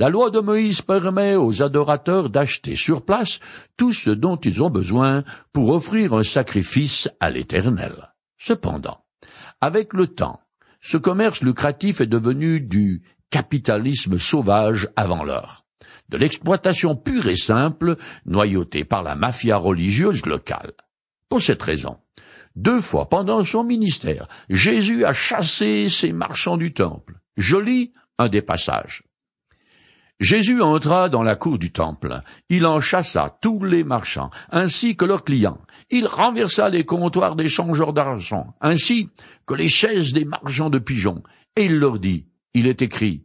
la 0.00 0.08
loi 0.08 0.30
de 0.30 0.40
Moïse 0.40 0.80
permet 0.80 1.36
aux 1.36 1.62
adorateurs 1.62 2.30
d'acheter 2.30 2.74
sur 2.74 3.04
place 3.04 3.38
tout 3.76 3.92
ce 3.92 4.08
dont 4.08 4.36
ils 4.36 4.62
ont 4.62 4.70
besoin 4.70 5.24
pour 5.52 5.68
offrir 5.68 6.14
un 6.14 6.22
sacrifice 6.22 7.10
à 7.20 7.28
l'Éternel. 7.28 8.08
Cependant, 8.38 9.04
avec 9.60 9.92
le 9.92 10.06
temps, 10.06 10.40
ce 10.80 10.96
commerce 10.96 11.42
lucratif 11.42 12.00
est 12.00 12.06
devenu 12.06 12.62
du 12.62 13.02
capitalisme 13.28 14.16
sauvage 14.16 14.88
avant 14.96 15.22
l'heure 15.22 15.66
de 16.08 16.16
l'exploitation 16.16 16.96
pure 16.96 17.28
et 17.28 17.36
simple 17.36 17.96
noyautée 18.24 18.84
par 18.84 19.02
la 19.02 19.14
mafia 19.14 19.58
religieuse 19.58 20.24
locale. 20.24 20.72
Pour 21.28 21.42
cette 21.42 21.62
raison, 21.62 21.98
deux 22.56 22.80
fois 22.80 23.10
pendant 23.10 23.42
son 23.42 23.64
ministère, 23.64 24.28
Jésus 24.48 25.04
a 25.04 25.12
chassé 25.12 25.90
ces 25.90 26.12
marchands 26.12 26.56
du 26.56 26.72
temple. 26.72 27.20
Je 27.36 27.58
lis 27.58 27.92
un 28.18 28.28
des 28.28 28.42
passages. 28.42 29.04
Jésus 30.20 30.60
entra 30.60 31.08
dans 31.08 31.22
la 31.22 31.34
cour 31.34 31.58
du 31.58 31.72
temple. 31.72 32.20
Il 32.50 32.66
en 32.66 32.80
chassa 32.80 33.38
tous 33.40 33.64
les 33.64 33.84
marchands, 33.84 34.30
ainsi 34.50 34.94
que 34.94 35.06
leurs 35.06 35.24
clients. 35.24 35.62
Il 35.88 36.06
renversa 36.06 36.68
les 36.68 36.84
comptoirs 36.84 37.36
des 37.36 37.48
changeurs 37.48 37.94
d'argent, 37.94 38.54
ainsi 38.60 39.08
que 39.46 39.54
les 39.54 39.68
chaises 39.68 40.12
des 40.12 40.26
marchands 40.26 40.68
de 40.68 40.78
pigeons. 40.78 41.22
Et 41.56 41.64
il 41.64 41.78
leur 41.78 41.98
dit, 41.98 42.26
il 42.52 42.66
est 42.66 42.82
écrit, 42.82 43.24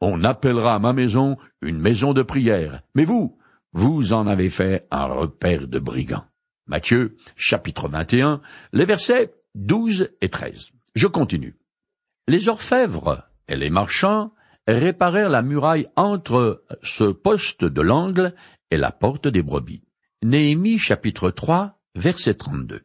On 0.00 0.22
appellera 0.22 0.78
ma 0.78 0.92
maison 0.92 1.36
une 1.62 1.80
maison 1.80 2.12
de 2.12 2.22
prière. 2.22 2.82
Mais 2.94 3.04
vous, 3.04 3.36
vous 3.72 4.12
en 4.12 4.28
avez 4.28 4.48
fait 4.48 4.86
un 4.92 5.06
repère 5.06 5.66
de 5.66 5.80
brigands. 5.80 6.26
Matthieu, 6.66 7.16
chapitre 7.36 7.88
21, 7.88 8.40
les 8.72 8.84
versets 8.84 9.34
12 9.56 10.10
et 10.20 10.28
13. 10.28 10.70
Je 10.94 11.06
continue. 11.06 11.56
Les 12.28 12.48
orfèvres 12.48 13.24
et 13.48 13.56
les 13.56 13.70
marchands 13.70 14.32
réparèrent 14.74 15.30
la 15.30 15.42
muraille 15.42 15.88
entre 15.96 16.64
ce 16.82 17.04
poste 17.04 17.64
de 17.64 17.80
l'angle 17.80 18.34
et 18.70 18.76
la 18.76 18.90
porte 18.90 19.28
des 19.28 19.42
brebis. 19.42 19.82
Néhémie 20.22 20.78
chapitre 20.78 21.30
3 21.30 21.78
verset 21.94 22.34
32. 22.34 22.82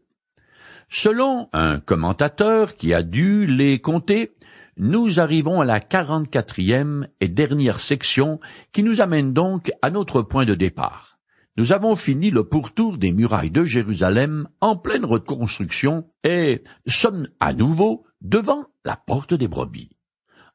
Selon 0.90 1.50
un 1.54 1.80
commentateur 1.80 2.76
qui 2.76 2.94
a 2.94 3.02
dû 3.02 3.48
les 3.48 3.80
compter, 3.80 4.32
nous 4.78 5.20
arrivons 5.20 5.62
à 5.62 5.66
la 5.66 5.80
quarante-quatrième 5.80 7.08
et 7.20 7.30
dernière 7.30 7.80
section 7.80 8.40
qui 8.74 8.84
nous 8.84 9.02
amène 9.02 9.34
donc 9.34 9.72
à 9.82 9.90
notre 9.90 10.22
point 10.22 10.46
de 10.46 10.56
départ. 10.56 11.18
Nous 11.58 11.74
avons 11.74 11.96
fini 11.96 12.30
le 12.30 12.44
pourtour 12.44 12.98
des 12.98 13.12
murailles 13.12 13.52
de 13.52 13.66
Jérusalem 13.66 14.48
en 14.62 14.78
pleine 14.78 15.06
reconstruction 15.06 16.10
et 16.24 16.64
sommes 16.88 17.28
à 17.40 17.54
nouveau 17.54 18.06
devant 18.22 18.66
la 18.86 18.96
porte 18.96 19.34
des 19.34 19.48
brebis 19.48 19.90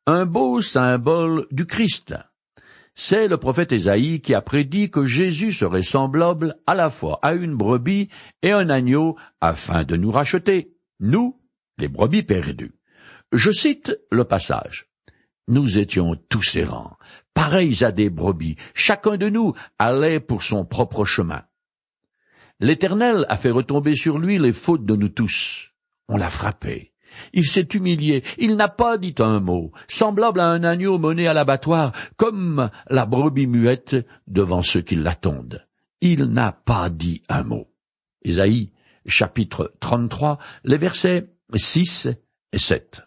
un 0.09 0.25
beau 0.25 0.63
symbole 0.63 1.47
du 1.51 1.67
Christ. 1.67 2.15
C'est 2.95 3.27
le 3.27 3.39
prophète 3.39 3.73
Ésaïe 3.73 4.21
qui 4.21 4.35
a 4.35 4.41
prédit 4.41 4.89
que 4.89 5.05
Jésus 5.05 5.53
serait 5.53 5.83
semblable 5.83 6.57
à 6.67 6.77
la 6.77 6.91
fois 6.91 7.19
à 7.23 7.35
une 7.35 7.57
brebis 7.57 8.09
et 8.43 8.53
un 8.53 8.71
agneau 8.71 9.17
afin 9.41 9.83
de 9.83 9.97
nous 9.97 10.13
racheter, 10.13 10.77
nous, 11.01 11.41
les 11.77 11.89
brebis 11.89 12.23
perdues. 12.23 12.77
Je 13.33 13.51
cite 13.51 13.99
le 14.13 14.25
passage. 14.25 14.89
Nous 15.49 15.77
étions 15.77 16.15
tous 16.29 16.55
errants, 16.55 16.97
pareils 17.35 17.83
à 17.83 17.91
des 17.91 18.09
brebis, 18.09 18.57
chacun 18.75 19.17
de 19.17 19.29
nous 19.29 19.55
allait 19.79 20.21
pour 20.21 20.45
son 20.45 20.65
propre 20.65 21.05
chemin. 21.05 21.43
L'Éternel 22.61 23.27
a 23.29 23.37
fait 23.37 23.51
retomber 23.51 23.97
sur 23.97 24.19
lui 24.19 24.39
les 24.39 24.53
fautes 24.53 24.87
de 24.87 24.95
nous 24.95 25.09
tous. 25.09 25.73
On 26.09 26.17
l'a 26.17 26.31
frappé, 26.31 26.93
il 27.33 27.45
s'est 27.45 27.69
humilié, 27.75 28.23
il 28.39 28.57
n'a 28.57 28.69
pas 28.69 28.99
dit 28.99 29.15
un 29.19 29.41
mot, 29.41 29.73
semblable 29.89 30.41
à 30.41 30.49
un 30.49 30.65
agneau 30.65 30.99
mené 30.99 31.29
à 31.29 31.35
l'abattoir, 31.35 31.93
comme 32.17 32.71
la 32.89 33.07
brebis 33.07 33.47
muette 33.47 33.97
devant 34.27 34.63
ceux 34.63 34.83
qui 34.83 34.97
l'attendent. 34.97 35.67
Il 36.01 36.25
n'a 36.25 36.53
pas 36.53 36.91
dit 36.91 37.23
un 37.29 37.43
mot. 37.43 37.69
Isaïe, 38.25 38.73
chapitre 39.07 39.73
33, 39.81 40.39
les 40.65 40.79
versets 40.79 41.31
6 41.55 42.09
et 42.53 42.59
7. 42.59 43.03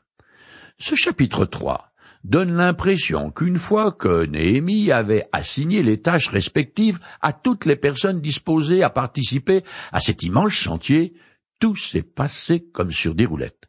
Ce 0.77 0.95
chapitre 0.95 1.45
3 1.45 1.89
donne 2.23 2.53
l'impression 2.53 3.31
qu'une 3.31 3.57
fois 3.57 3.91
que 3.91 4.25
Néhémie 4.25 4.91
avait 4.91 5.27
assigné 5.31 5.83
les 5.83 6.01
tâches 6.01 6.29
respectives 6.29 6.99
à 7.21 7.33
toutes 7.33 7.65
les 7.65 7.75
personnes 7.75 8.21
disposées 8.21 8.83
à 8.83 8.89
participer 8.89 9.63
à 9.91 9.99
cet 9.99 10.23
immense 10.23 10.51
chantier, 10.51 11.13
tout 11.59 11.75
s'est 11.75 12.03
passé 12.03 12.65
comme 12.71 12.91
sur 12.91 13.15
des 13.15 13.25
roulettes. 13.25 13.68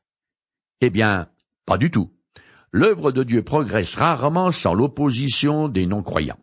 Eh 0.81 0.91
bien, 0.91 1.29
pas 1.67 1.79
du 1.79 1.91
tout. 1.91 2.11
L'œuvre 2.73 3.13
de 3.13 3.23
Dieu 3.23 3.43
progresse 3.43 3.97
rarement 3.97 4.51
sans 4.53 4.75
l'opposition 4.75 5.69
des 5.69 5.87
non-croyants. 5.87 6.39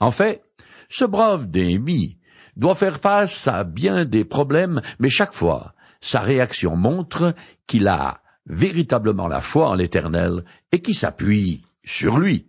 En 0.00 0.10
fait, 0.10 0.42
ce 0.88 1.04
brave 1.04 1.46
Néhémie 1.46 2.18
doit 2.56 2.74
faire 2.74 3.00
face 3.00 3.48
à 3.48 3.64
bien 3.64 4.04
des 4.04 4.24
problèmes, 4.24 4.82
mais 4.98 5.08
chaque 5.08 5.32
fois, 5.32 5.74
sa 6.00 6.20
réaction 6.20 6.76
montre 6.76 7.34
qu'il 7.66 7.88
a 7.88 8.20
véritablement 8.46 9.28
la 9.28 9.40
foi 9.40 9.68
en 9.70 9.74
l'Éternel 9.74 10.44
et 10.72 10.80
qui 10.80 10.94
s'appuie 10.94 11.62
sur 11.84 12.18
lui. 12.18 12.48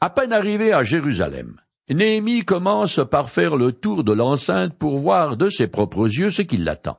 À 0.00 0.10
peine 0.10 0.32
arrivé 0.32 0.72
à 0.72 0.82
Jérusalem, 0.82 1.60
Néhémie 1.88 2.44
commence 2.44 3.00
par 3.10 3.30
faire 3.30 3.56
le 3.56 3.72
tour 3.72 4.04
de 4.04 4.12
l'enceinte 4.12 4.74
pour 4.78 4.98
voir 4.98 5.36
de 5.36 5.48
ses 5.48 5.66
propres 5.66 6.06
yeux 6.06 6.30
ce 6.30 6.42
qui 6.42 6.56
l'attend. 6.56 6.98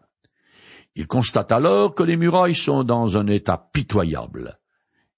Il 0.95 1.07
constate 1.07 1.51
alors 1.51 1.95
que 1.95 2.03
les 2.03 2.17
murailles 2.17 2.55
sont 2.55 2.83
dans 2.83 3.17
un 3.17 3.27
état 3.27 3.69
pitoyable, 3.71 4.59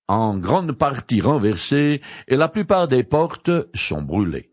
en 0.08 0.38
grande 0.38 0.74
partie 0.74 1.22
renversées, 1.22 2.02
et 2.28 2.38
la 2.38 2.50
plupart 2.50 2.88
des 2.88 3.04
portes 3.04 3.52
sont 3.74 4.02
brûlées. 4.02 4.52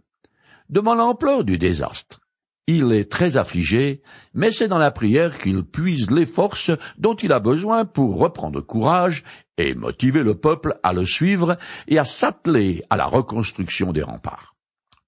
Devant 0.71 0.95
l'ampleur 0.95 1.45
du 1.45 1.59
désastre, 1.59 2.21
il 2.67 2.93
est 2.93 3.11
très 3.11 3.37
affligé, 3.37 4.01
mais 4.33 4.53
c'est 4.53 4.69
dans 4.69 4.79
la 4.79 4.93
prière 4.93 5.39
qu'il 5.39 5.65
puise 5.65 6.11
les 6.11 6.27
forces 6.27 6.71
dont 6.99 7.17
il 7.17 7.33
a 7.33 7.41
besoin 7.41 7.85
pour 7.85 8.17
reprendre 8.17 8.61
courage 8.61 9.25
et 9.59 9.75
motiver 9.75 10.23
le 10.23 10.37
peuple 10.37 10.79
à 10.83 10.93
le 10.93 11.05
suivre 11.05 11.59
et 11.89 11.99
à 11.99 12.05
s'atteler 12.05 12.85
à 12.89 12.97
la 12.97 13.07
reconstruction 13.07 13.93
des 13.93 14.03
remparts. 14.03 14.50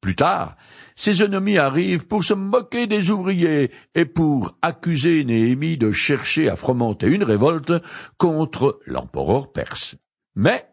Plus 0.02 0.16
tard, 0.16 0.56
ses 0.96 1.22
ennemis 1.22 1.58
arrivent 1.58 2.08
pour 2.08 2.24
se 2.24 2.34
moquer 2.34 2.88
des 2.88 3.10
ouvriers 3.10 3.70
et 3.94 4.04
pour 4.04 4.58
accuser 4.60 5.22
Néhémie 5.24 5.78
de 5.78 5.92
chercher 5.92 6.50
à 6.50 6.56
fomenter 6.56 7.06
une 7.06 7.22
révolte 7.22 7.72
contre 8.18 8.80
l'empereur 8.84 9.52
perse. 9.52 9.94
Mais 10.34 10.66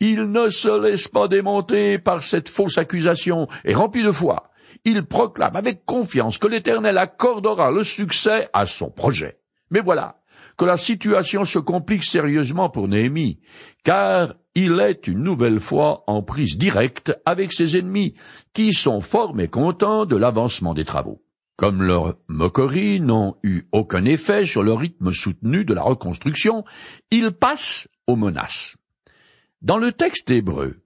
il 0.00 0.30
ne 0.30 0.50
se 0.50 0.82
laisse 0.82 1.08
pas 1.08 1.28
démonter 1.28 1.98
par 1.98 2.22
cette 2.22 2.50
fausse 2.50 2.76
accusation 2.76 3.48
et 3.64 3.72
rempli 3.72 4.02
de 4.02 4.12
foi, 4.12 4.50
il 4.84 5.06
proclame 5.06 5.56
avec 5.56 5.86
confiance 5.86 6.36
que 6.36 6.46
l'Éternel 6.46 6.98
accordera 6.98 7.70
le 7.70 7.82
succès 7.82 8.50
à 8.52 8.66
son 8.66 8.90
projet. 8.90 9.38
Mais 9.70 9.80
voilà 9.80 10.21
que 10.56 10.64
la 10.64 10.76
situation 10.76 11.44
se 11.44 11.58
complique 11.58 12.04
sérieusement 12.04 12.70
pour 12.70 12.88
Néhémie, 12.88 13.40
car 13.84 14.34
il 14.54 14.80
est 14.80 15.06
une 15.06 15.22
nouvelle 15.22 15.60
fois 15.60 16.04
en 16.06 16.22
prise 16.22 16.58
directe 16.58 17.18
avec 17.24 17.52
ses 17.52 17.78
ennemis, 17.78 18.14
qui 18.52 18.72
sont 18.72 19.00
fort 19.00 19.34
mécontents 19.34 20.04
de 20.04 20.16
l'avancement 20.16 20.74
des 20.74 20.84
travaux. 20.84 21.22
Comme 21.56 21.82
leurs 21.82 22.16
moqueries 22.28 23.00
n'ont 23.00 23.36
eu 23.42 23.64
aucun 23.72 24.04
effet 24.04 24.44
sur 24.44 24.62
le 24.62 24.72
rythme 24.72 25.12
soutenu 25.12 25.64
de 25.64 25.74
la 25.74 25.82
reconstruction, 25.82 26.64
ils 27.10 27.30
passent 27.30 27.88
aux 28.06 28.16
menaces. 28.16 28.76
Dans 29.60 29.78
le 29.78 29.92
texte 29.92 30.30
hébreu, 30.30 30.82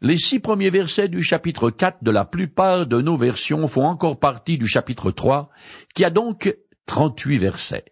les 0.00 0.18
six 0.18 0.40
premiers 0.40 0.70
versets 0.70 1.08
du 1.08 1.22
chapitre 1.22 1.70
4 1.70 2.02
de 2.02 2.10
la 2.10 2.24
plupart 2.24 2.86
de 2.86 3.00
nos 3.00 3.16
versions 3.16 3.68
font 3.68 3.86
encore 3.86 4.18
partie 4.18 4.58
du 4.58 4.66
chapitre 4.66 5.10
3, 5.10 5.50
qui 5.94 6.04
a 6.04 6.10
donc 6.10 6.56
trente-huit 6.86 7.38
versets. 7.38 7.91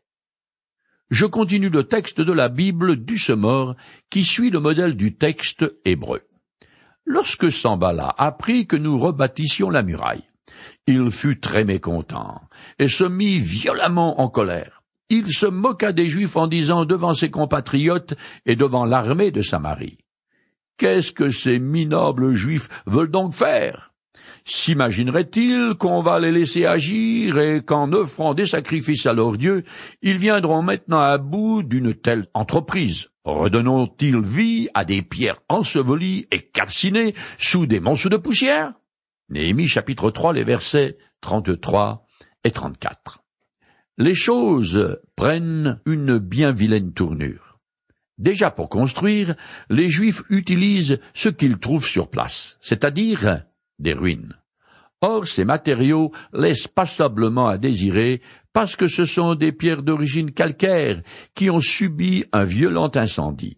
Je 1.11 1.27
continue 1.27 1.71
le 1.71 1.83
texte 1.85 2.21
de 2.21 2.33
la 2.33 2.49
Bible 2.49 2.95
du 2.95 3.19
Semeur 3.19 3.75
qui 4.11 4.25
suit 4.25 4.51
le 4.51 4.61
modèle 4.61 4.95
du 4.95 5.17
texte 5.17 5.65
hébreu. 5.85 6.23
Lorsque 7.05 7.51
Sambala 7.51 8.15
apprit 8.17 8.69
que 8.69 8.77
nous 8.77 8.97
rebâtissions 8.97 9.71
la 9.71 9.83
muraille, 9.83 10.23
il 10.87 11.11
fut 11.11 11.41
très 11.41 11.65
mécontent 11.65 12.41
et 12.79 12.87
se 12.87 13.03
mit 13.03 13.41
violemment 13.41 14.21
en 14.21 14.29
colère. 14.29 14.85
Il 15.09 15.33
se 15.33 15.47
moqua 15.47 15.93
des 15.93 16.07
Juifs 16.07 16.37
en 16.37 16.47
disant 16.47 16.85
devant 16.85 17.13
ses 17.13 17.33
compatriotes 17.33 18.15
et 18.47 18.55
devant 18.55 18.85
l'armée 18.85 19.33
de 19.33 19.43
Samarie. 19.43 19.99
Qu'est-ce 20.77 21.11
que 21.11 21.31
ces 21.31 21.59
minables 21.59 22.35
Juifs 22.35 22.69
veulent 22.87 23.11
donc 23.11 23.35
faire? 23.35 23.90
S'imaginerait-il 24.53 25.75
qu'on 25.79 26.03
va 26.03 26.19
les 26.19 26.33
laisser 26.33 26.67
agir 26.67 27.39
et 27.39 27.63
qu'en 27.63 27.93
offrant 27.93 28.35
des 28.35 28.47
sacrifices 28.47 29.07
à 29.07 29.13
leur 29.13 29.39
Dieu, 29.39 29.63
ils 30.03 30.19
viendront 30.19 30.61
maintenant 30.61 30.99
à 30.99 31.19
bout 31.19 31.63
d'une 31.63 31.95
telle 31.95 32.27
entreprise? 32.35 33.11
Redonnons-ils 33.23 34.21
vie 34.21 34.69
à 34.75 34.85
des 34.85 35.03
pierres 35.03 35.41
ensevelies 35.49 36.27
et 36.33 36.41
calcinées 36.41 37.15
sous 37.39 37.67
des 37.67 37.79
monstres 37.79 38.09
de 38.09 38.17
poussière? 38.17 38.73
Néhémie 39.29 39.69
chapitre 39.69 40.11
3 40.11 40.33
les 40.33 40.43
versets 40.43 40.99
33 41.21 42.05
et 42.43 42.51
34. 42.51 43.23
Les 43.99 44.17
choses 44.17 44.99
prennent 45.15 45.81
une 45.87 46.19
bien 46.19 46.51
vilaine 46.51 46.93
tournure. 46.93 47.61
Déjà 48.19 48.51
pour 48.51 48.69
construire, 48.69 49.37
les 49.69 49.91
Juifs 49.91 50.25
utilisent 50.29 50.99
ce 51.15 51.29
qu'ils 51.29 51.59
trouvent 51.59 51.87
sur 51.87 52.11
place, 52.11 52.59
c'est-à-dire 52.61 53.45
des 53.79 53.93
ruines. 53.93 54.40
Or, 55.03 55.27
ces 55.27 55.45
matériaux 55.45 56.13
laissent 56.33 56.69
passablement 56.69 57.49
à 57.49 57.57
désirer 57.57 58.21
parce 58.53 58.77
que 58.77 58.87
ce 58.87 59.05
sont 59.05 59.35
des 59.35 59.53
pierres 59.53 59.83
d'origine 59.83 60.33
calcaire 60.33 61.03
qui 61.35 61.49
ont 61.51 61.61
subi 61.61 62.25
un 62.33 62.45
violent 62.45 62.91
incendie. 62.95 63.57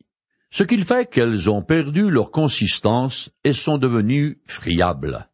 Ce 0.50 0.62
qui 0.62 0.78
fait 0.84 1.10
qu'elles 1.10 1.48
ont 1.50 1.62
perdu 1.62 2.10
leur 2.10 2.30
consistance 2.30 3.30
et 3.42 3.54
sont 3.54 3.78
devenues 3.78 4.40
friables. 4.44 5.28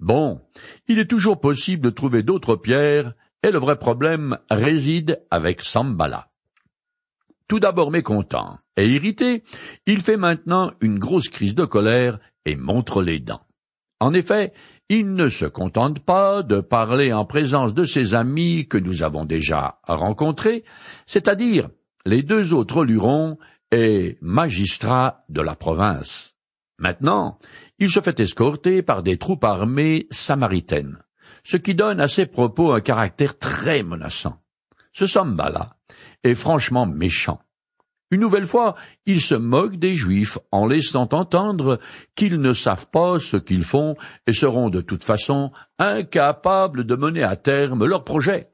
Bon, 0.00 0.40
il 0.88 0.98
est 0.98 1.08
toujours 1.08 1.40
possible 1.40 1.84
de 1.84 1.90
trouver 1.90 2.22
d'autres 2.22 2.56
pierres, 2.56 3.14
et 3.42 3.50
le 3.50 3.58
vrai 3.58 3.78
problème 3.78 4.38
réside 4.50 5.22
avec 5.30 5.62
Sambala. 5.62 6.28
Tout 7.48 7.60
d'abord 7.60 7.92
mécontent 7.92 8.58
et 8.76 8.88
irrité, 8.88 9.44
il 9.86 10.02
fait 10.02 10.16
maintenant 10.16 10.72
une 10.80 10.98
grosse 10.98 11.28
crise 11.28 11.54
de 11.54 11.64
colère 11.64 12.18
et 12.44 12.56
montre 12.56 13.02
les 13.02 13.20
dents. 13.20 13.46
En 14.00 14.12
effet, 14.12 14.52
il 14.88 15.14
ne 15.14 15.28
se 15.28 15.46
contente 15.46 16.00
pas 16.00 16.42
de 16.42 16.60
parler 16.60 17.12
en 17.12 17.24
présence 17.24 17.74
de 17.74 17.84
ses 17.84 18.14
amis 18.14 18.68
que 18.68 18.78
nous 18.78 19.02
avons 19.02 19.24
déjà 19.24 19.80
rencontrés, 19.84 20.64
c'est-à-dire 21.06 21.70
les 22.04 22.22
deux 22.22 22.54
autres 22.54 22.84
lurons 22.84 23.38
et 23.72 24.16
magistrats 24.20 25.24
de 25.28 25.40
la 25.40 25.56
province. 25.56 26.34
Maintenant, 26.78 27.38
il 27.78 27.90
se 27.90 28.00
fait 28.00 28.20
escorter 28.20 28.82
par 28.82 29.02
des 29.02 29.18
troupes 29.18 29.44
armées 29.44 30.06
samaritaines, 30.10 30.98
ce 31.42 31.56
qui 31.56 31.74
donne 31.74 32.00
à 32.00 32.06
ses 32.06 32.26
propos 32.26 32.72
un 32.72 32.80
caractère 32.80 33.38
très 33.38 33.82
menaçant. 33.82 34.40
Ce 34.92 35.06
Sambala 35.06 35.76
est 36.22 36.34
franchement 36.34 36.86
méchant. 36.86 37.40
Une 38.10 38.20
nouvelle 38.20 38.46
fois, 38.46 38.76
il 39.04 39.20
se 39.20 39.34
moque 39.34 39.76
des 39.76 39.94
Juifs 39.94 40.38
en 40.52 40.66
laissant 40.66 41.08
entendre 41.12 41.80
qu'ils 42.14 42.40
ne 42.40 42.52
savent 42.52 42.88
pas 42.90 43.18
ce 43.18 43.36
qu'ils 43.36 43.64
font 43.64 43.96
et 44.26 44.32
seront 44.32 44.70
de 44.70 44.80
toute 44.80 45.02
façon 45.02 45.50
incapables 45.78 46.84
de 46.84 46.94
mener 46.94 47.24
à 47.24 47.34
terme 47.34 47.84
leurs 47.84 48.04
projets. 48.04 48.48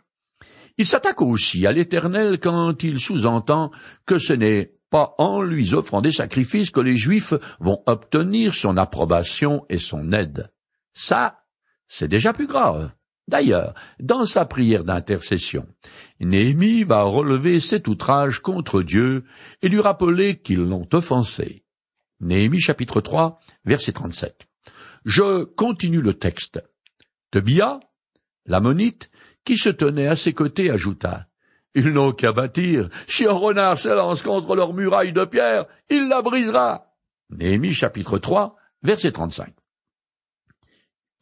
Il 0.79 0.87
s'attaque 0.87 1.21
aussi 1.21 1.67
à 1.67 1.73
l'Éternel 1.73 2.39
quand 2.41 2.83
il 2.83 2.99
sous-entend 2.99 3.71
que 4.07 4.19
ce 4.19 4.33
n'est 4.33 4.73
pas 4.89 5.15
en 5.19 5.43
lui 5.43 5.75
offrant 5.75 6.01
des 6.01 6.13
sacrifices 6.13 6.71
que 6.71 6.81
les 6.81 6.97
Juifs 6.97 7.35
vont 7.61 7.83
obtenir 7.87 8.55
son 8.55 8.79
approbation 8.79 9.67
et 9.69 9.79
son 9.79 10.13
aide. 10.13 10.51
Ça, 10.95 11.41
c'est 11.89 12.09
déjà 12.09 12.33
plus 12.33 12.47
grave. 12.47 12.91
D'ailleurs, 13.29 13.75
dans 14.01 14.25
sa 14.25 14.45
prière 14.45 14.85
d'intercession, 14.85 15.67
Néhémie 16.25 16.85
va 16.85 17.03
relever 17.03 17.59
cet 17.59 17.89
outrage 17.89 18.41
contre 18.41 18.83
Dieu 18.83 19.25
et 19.61 19.69
lui 19.69 19.81
rappeler 19.81 20.41
qu'ils 20.41 20.65
l'ont 20.65 20.89
offensé. 20.93 21.65
Néhémie 22.21 22.61
chapitre 22.61 23.01
3, 23.01 23.41
verset 23.65 23.93
37. 23.93 24.47
Je 25.05 25.45
continue 25.45 26.01
le 26.01 26.15
texte. 26.15 26.63
Tobia, 27.33 27.81
l'ammonite, 28.47 29.11
qui 29.45 29.57
se 29.57 29.69
tenait 29.69 30.07
à 30.07 30.15
ses 30.15 30.33
côtés, 30.33 30.71
ajouta. 30.71 31.27
Ils 31.75 31.89
n'ont 31.89 32.13
qu'à 32.13 32.33
bâtir. 32.33 32.89
Si 33.09 33.27
un 33.27 33.33
renard 33.33 33.77
s'élance 33.77 34.23
contre 34.23 34.55
leur 34.55 34.75
muraille 34.75 35.13
de 35.13 35.25
pierre, 35.25 35.67
il 35.91 36.07
la 36.09 36.23
brisera. 36.23 36.95
Néhémie 37.31 37.75
chapitre 37.75 38.19
3, 38.19 38.55
verset 38.83 39.11
35. 39.11 39.53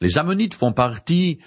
Les 0.03 0.19
Ammonites 0.19 0.55
font 0.55 0.73
partie 0.73 1.39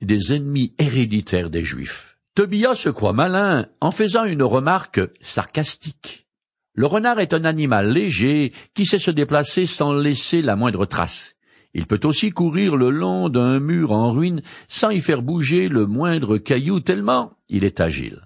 des 0.00 0.34
ennemis 0.34 0.74
héréditaires 0.78 1.50
des 1.50 1.64
Juifs. 1.64 2.11
Tobia 2.34 2.74
se 2.74 2.88
croit 2.88 3.12
malin 3.12 3.66
en 3.82 3.90
faisant 3.90 4.24
une 4.24 4.42
remarque 4.42 5.00
sarcastique. 5.20 6.26
Le 6.72 6.86
renard 6.86 7.20
est 7.20 7.34
un 7.34 7.44
animal 7.44 7.92
léger 7.92 8.54
qui 8.72 8.86
sait 8.86 8.98
se 8.98 9.10
déplacer 9.10 9.66
sans 9.66 9.92
laisser 9.92 10.40
la 10.40 10.56
moindre 10.56 10.86
trace. 10.86 11.34
Il 11.74 11.86
peut 11.86 12.00
aussi 12.04 12.30
courir 12.30 12.76
le 12.76 12.88
long 12.88 13.28
d'un 13.28 13.60
mur 13.60 13.92
en 13.92 14.10
ruine 14.10 14.40
sans 14.66 14.88
y 14.88 15.00
faire 15.00 15.20
bouger 15.20 15.68
le 15.68 15.84
moindre 15.84 16.38
caillou 16.38 16.80
tellement 16.80 17.34
il 17.50 17.64
est 17.64 17.80
agile. 17.80 18.22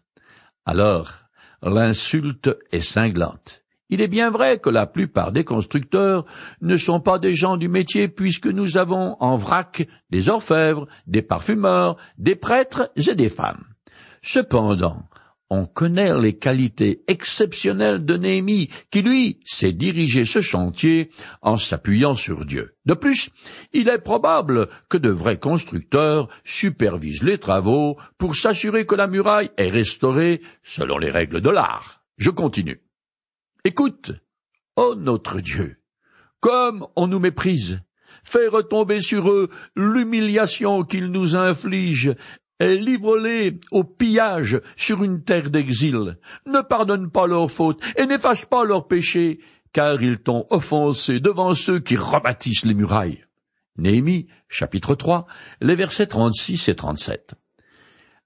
Alors, 0.64 1.12
l'insulte 1.60 2.56
est 2.70 2.80
cinglante. 2.82 3.64
Il 3.88 4.00
est 4.00 4.08
bien 4.08 4.30
vrai 4.30 4.60
que 4.60 4.70
la 4.70 4.86
plupart 4.86 5.32
des 5.32 5.44
constructeurs 5.44 6.26
ne 6.60 6.76
sont 6.76 7.00
pas 7.00 7.18
des 7.18 7.34
gens 7.34 7.56
du 7.56 7.68
métier 7.68 8.06
puisque 8.06 8.46
nous 8.46 8.76
avons 8.76 9.16
en 9.18 9.36
vrac 9.36 9.88
des 10.10 10.28
orfèvres, 10.28 10.86
des 11.08 11.22
parfumeurs, 11.22 11.96
des 12.18 12.36
prêtres 12.36 12.92
et 12.94 13.16
des 13.16 13.30
femmes. 13.30 13.64
Cependant, 14.28 15.08
on 15.50 15.66
connaît 15.66 16.12
les 16.18 16.36
qualités 16.36 17.04
exceptionnelles 17.06 18.04
de 18.04 18.16
Néhémie, 18.16 18.70
qui 18.90 19.02
lui 19.02 19.38
sait 19.44 19.72
diriger 19.72 20.24
ce 20.24 20.40
chantier 20.40 21.12
en 21.42 21.56
s'appuyant 21.56 22.16
sur 22.16 22.44
Dieu. 22.44 22.74
De 22.86 22.94
plus, 22.94 23.30
il 23.72 23.88
est 23.88 24.00
probable 24.00 24.68
que 24.90 24.98
de 24.98 25.12
vrais 25.12 25.38
constructeurs 25.38 26.28
supervisent 26.42 27.22
les 27.22 27.38
travaux 27.38 27.98
pour 28.18 28.34
s'assurer 28.34 28.84
que 28.84 28.96
la 28.96 29.06
muraille 29.06 29.52
est 29.58 29.70
restaurée 29.70 30.42
selon 30.64 30.98
les 30.98 31.12
règles 31.12 31.40
de 31.40 31.50
l'art. 31.50 32.02
Je 32.18 32.30
continue. 32.30 32.82
Écoute, 33.62 34.10
ô 34.74 34.96
notre 34.96 35.38
Dieu, 35.38 35.76
comme 36.40 36.84
on 36.96 37.06
nous 37.06 37.20
méprise, 37.20 37.80
fais 38.24 38.48
retomber 38.48 39.00
sur 39.00 39.30
eux 39.30 39.50
l'humiliation 39.76 40.82
qu'ils 40.82 41.12
nous 41.12 41.36
infligent, 41.36 42.16
et 42.60 42.78
livre-les 42.78 43.58
au 43.70 43.84
pillage 43.84 44.60
sur 44.76 45.04
une 45.04 45.22
terre 45.22 45.50
d'exil. 45.50 46.18
Ne 46.46 46.60
pardonne 46.60 47.10
pas 47.10 47.26
leurs 47.26 47.50
fautes 47.50 47.82
et 47.96 48.06
n'efface 48.06 48.46
pas 48.46 48.64
leurs 48.64 48.86
péchés, 48.86 49.40
car 49.72 50.02
ils 50.02 50.18
t'ont 50.18 50.46
offensé 50.50 51.20
devant 51.20 51.54
ceux 51.54 51.80
qui 51.80 51.96
rebâtissent 51.96 52.64
les 52.64 52.74
murailles. 52.74 53.24
Néhémie, 53.76 54.26
chapitre 54.48 54.94
3, 54.94 55.26
les 55.60 55.76
versets 55.76 56.06
36 56.06 56.68
et 56.68 56.74
37. 56.74 57.34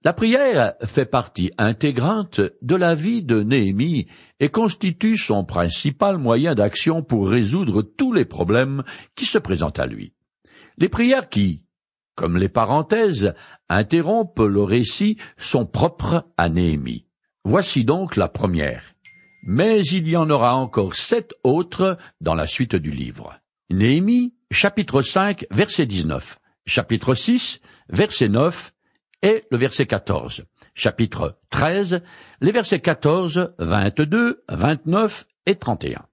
La 0.02 0.14
prière 0.14 0.74
fait 0.86 1.04
partie 1.04 1.50
intégrante 1.58 2.40
de 2.62 2.74
la 2.74 2.94
vie 2.94 3.22
de 3.22 3.42
Néhémie 3.42 4.06
et 4.38 4.48
constitue 4.48 5.18
son 5.18 5.44
principal 5.44 6.16
moyen 6.16 6.54
d'action 6.54 7.02
pour 7.02 7.28
résoudre 7.28 7.82
tous 7.82 8.14
les 8.14 8.24
problèmes 8.24 8.82
qui 9.14 9.26
se 9.26 9.36
présentent 9.36 9.78
à 9.78 9.86
lui. 9.86 10.14
Les 10.78 10.88
prières 10.88 11.28
qui, 11.28 11.64
comme 12.20 12.36
les 12.36 12.50
parenthèses, 12.50 13.32
interrompent 13.70 14.40
le 14.40 14.62
récit 14.62 15.16
sont 15.38 15.64
propres 15.64 16.26
à 16.36 16.50
Néhémie. 16.50 17.06
Voici 17.46 17.82
donc 17.82 18.14
la 18.16 18.28
première. 18.28 18.92
Mais 19.42 19.80
il 19.86 20.06
y 20.06 20.18
en 20.18 20.28
aura 20.28 20.54
encore 20.54 20.96
sept 20.96 21.32
autres 21.44 21.96
dans 22.20 22.34
la 22.34 22.46
suite 22.46 22.76
du 22.76 22.90
livre. 22.90 23.40
Néhémie, 23.70 24.34
chapitre 24.50 25.00
5, 25.00 25.46
verset 25.50 25.86
19, 25.86 26.38
chapitre 26.66 27.14
6, 27.14 27.62
verset 27.88 28.28
9, 28.28 28.74
et 29.22 29.44
le 29.50 29.56
verset 29.56 29.86
14. 29.86 30.44
Chapitre 30.74 31.38
13, 31.48 32.02
les 32.42 32.52
versets 32.52 32.80
14, 32.80 33.54
22, 33.58 34.44
29 34.50 35.26
et 35.46 35.54
31. 35.54 36.09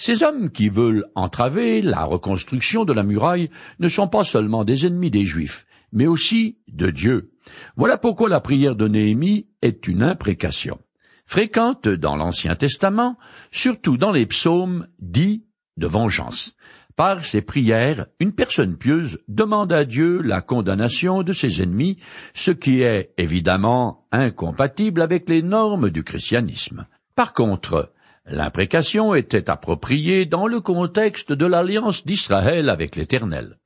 Ces 0.00 0.22
hommes 0.22 0.50
qui 0.50 0.68
veulent 0.68 1.06
entraver 1.16 1.82
la 1.82 2.04
reconstruction 2.04 2.84
de 2.84 2.92
la 2.92 3.02
muraille 3.02 3.50
ne 3.80 3.88
sont 3.88 4.06
pas 4.06 4.22
seulement 4.22 4.64
des 4.64 4.86
ennemis 4.86 5.10
des 5.10 5.26
Juifs, 5.26 5.66
mais 5.90 6.06
aussi 6.06 6.58
de 6.68 6.90
Dieu. 6.90 7.32
Voilà 7.76 7.98
pourquoi 7.98 8.28
la 8.28 8.40
prière 8.40 8.76
de 8.76 8.86
Néhémie 8.86 9.48
est 9.60 9.88
une 9.88 10.04
imprécation, 10.04 10.78
fréquente 11.26 11.88
dans 11.88 12.14
l'Ancien 12.14 12.54
Testament, 12.54 13.18
surtout 13.50 13.96
dans 13.96 14.12
les 14.12 14.26
psaumes 14.26 14.86
dits 15.00 15.44
de 15.76 15.88
vengeance. 15.88 16.54
Par 16.94 17.24
ses 17.24 17.42
prières, 17.42 18.06
une 18.20 18.32
personne 18.32 18.76
pieuse 18.76 19.18
demande 19.26 19.72
à 19.72 19.84
Dieu 19.84 20.22
la 20.22 20.42
condamnation 20.42 21.24
de 21.24 21.32
ses 21.32 21.60
ennemis, 21.60 21.98
ce 22.34 22.52
qui 22.52 22.82
est 22.82 23.14
évidemment 23.18 24.06
incompatible 24.12 25.02
avec 25.02 25.28
les 25.28 25.42
normes 25.42 25.90
du 25.90 26.04
christianisme. 26.04 26.86
Par 27.16 27.32
contre, 27.32 27.92
l'imprécation 28.30 29.14
était 29.14 29.50
appropriée 29.50 30.26
dans 30.26 30.46
le 30.46 30.60
contexte 30.60 31.32
de 31.32 31.46
l'alliance 31.46 32.04
d'Israël 32.04 32.68
avec 32.68 32.96
l'Éternel. 32.96 33.58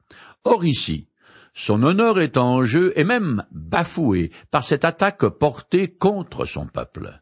Or 0.44 0.64
ici, 0.64 1.08
son 1.54 1.82
honneur 1.82 2.20
est 2.20 2.36
en 2.36 2.64
jeu 2.64 2.92
et 2.96 3.04
même 3.04 3.44
bafoué 3.50 4.30
par 4.50 4.64
cette 4.64 4.84
attaque 4.84 5.26
portée 5.26 5.88
contre 5.88 6.44
son 6.46 6.66
peuple. 6.66 7.20